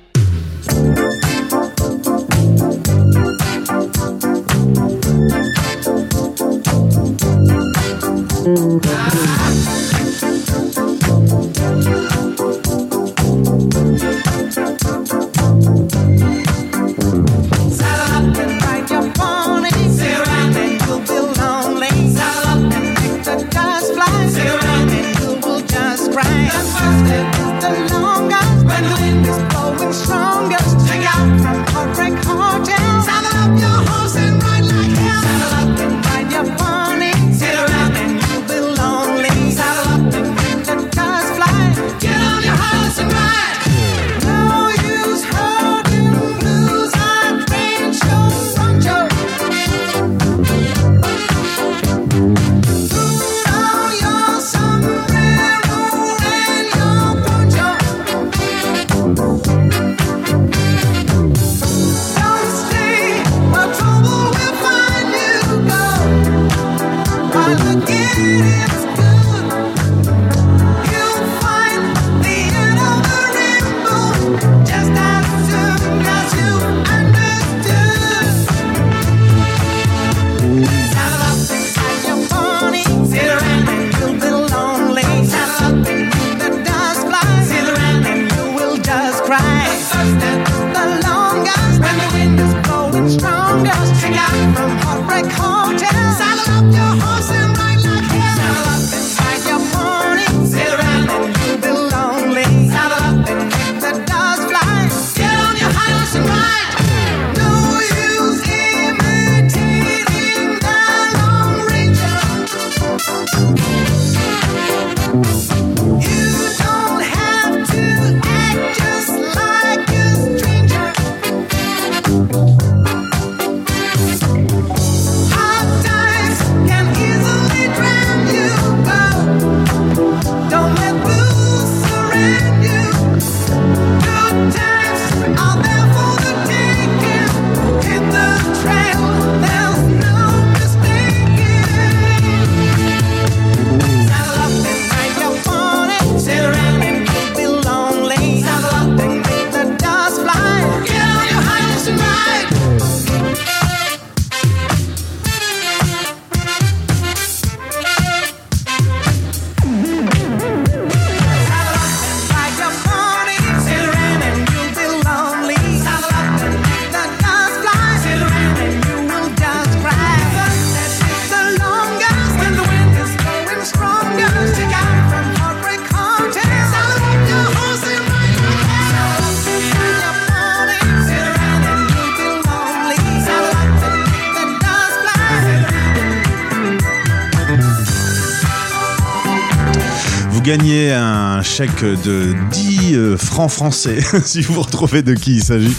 Vous 190.50 190.56
gagnez 190.56 190.92
un 190.92 191.42
chèque 191.42 191.84
de 191.84 192.34
10 192.50 192.94
euh, 192.96 193.16
francs 193.16 193.52
français 193.52 194.00
si 194.24 194.40
vous 194.40 194.60
retrouvez 194.60 195.00
de 195.00 195.14
qui 195.14 195.36
il 195.36 195.44
s'agit. 195.44 195.72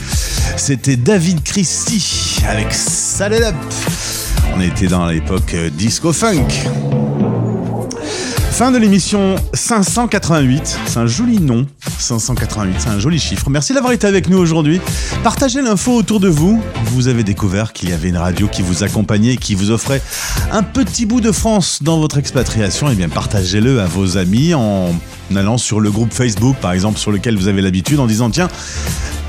C'était 0.56 0.96
David 0.96 1.44
Christie 1.44 2.40
avec 2.48 2.72
Salad 2.72 3.44
Up. 3.44 3.56
On 4.56 4.62
était 4.62 4.88
dans 4.88 5.08
l'époque 5.08 5.56
euh, 5.56 5.70
disco 5.70 6.14
funk. 6.14 6.48
Fin 8.52 8.72
de 8.72 8.78
l'émission 8.78 9.36
588. 9.54 10.80
C'est 10.86 11.00
un 11.00 11.06
joli 11.06 11.42
nom. 11.42 11.68
588, 12.02 12.76
c'est 12.80 12.90
un 12.90 13.00
joli 13.00 13.20
chiffre. 13.20 13.50
Merci 13.50 13.74
d'avoir 13.74 13.94
été 13.94 14.08
avec 14.08 14.30
nous 14.30 14.38
aujourd'hui. 14.38 14.82
Partagez 15.24 15.62
l'info 15.62 15.94
autour 15.94 16.20
de 16.20 16.28
vous. 16.28 16.62
Vous 16.86 17.08
avez 17.08 17.24
découvert 17.24 17.74
qu'il 17.74 17.90
y 17.90 17.94
avait 17.94 18.10
une 18.10 18.18
radio 18.18 18.48
qui 18.48 18.62
vous 18.62 18.84
accompagnait 18.84 19.34
et 19.34 19.38
qui 19.38 19.56
vous 19.56 19.72
offrait 19.72 20.02
un 20.52 20.64
petit 20.64 21.06
bout 21.06 21.22
de 21.22 21.32
France 21.32 21.80
dans 21.82 22.00
votre 22.00 22.18
expatriation. 22.18 22.88
Eh 22.92 22.96
bien, 22.96 23.10
partagez-le 23.10 23.82
à 23.82 23.86
vos 23.86 24.18
amis 24.18 24.54
en 24.54 24.94
allant 25.36 25.58
sur 25.58 25.80
le 25.80 25.92
groupe 25.92 26.14
Facebook, 26.14 26.58
par 26.58 26.74
exemple, 26.74 27.00
sur 27.00 27.12
lequel 27.12 27.38
vous 27.38 27.48
avez 27.48 27.62
l'habitude, 27.62 28.00
en 28.00 28.08
disant 28.08 28.30
tiens, 28.30 28.50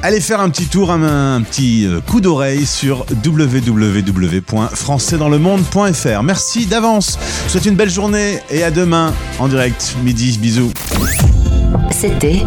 Allez 0.05 0.21
faire 0.21 0.41
un 0.41 0.51
petit 0.51 0.67
tour, 0.67 0.91
un, 0.91 1.43
petit 1.43 1.87
euh, 1.87 2.01
coup 2.01 2.21
d'oreille 2.21 2.67
sur 2.67 3.07
www.françaisdanslemonde.fr. 3.25 6.23
Merci 6.25 6.67
d'avance. 6.67 7.17
Je 7.21 7.45
vous 7.45 7.51
souhaite 7.51 7.67
une 7.67 7.77
belle 7.77 7.91
journée 7.91 8.41
et 8.51 8.65
à 8.65 8.73
demain 8.73 9.15
en 9.39 9.47
direct, 9.47 9.95
midi. 10.03 10.41
Bisous. 10.43 10.73
C'était 11.91 12.43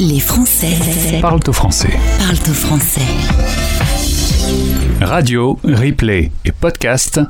Les 0.00 0.20
Français 0.20 1.20
Parle 1.20 1.40
au 1.46 1.52
français. 1.52 1.90
parlent 2.18 2.50
au 2.50 2.52
français. 2.52 3.00
Radio, 5.00 5.58
replay 5.64 6.30
et 6.44 6.52
podcast. 6.52 7.20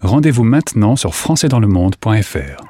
Rendez-vous 0.00 0.44
maintenant 0.44 0.96
sur 0.96 1.14
françaisdanslemonde.fr. 1.14 2.64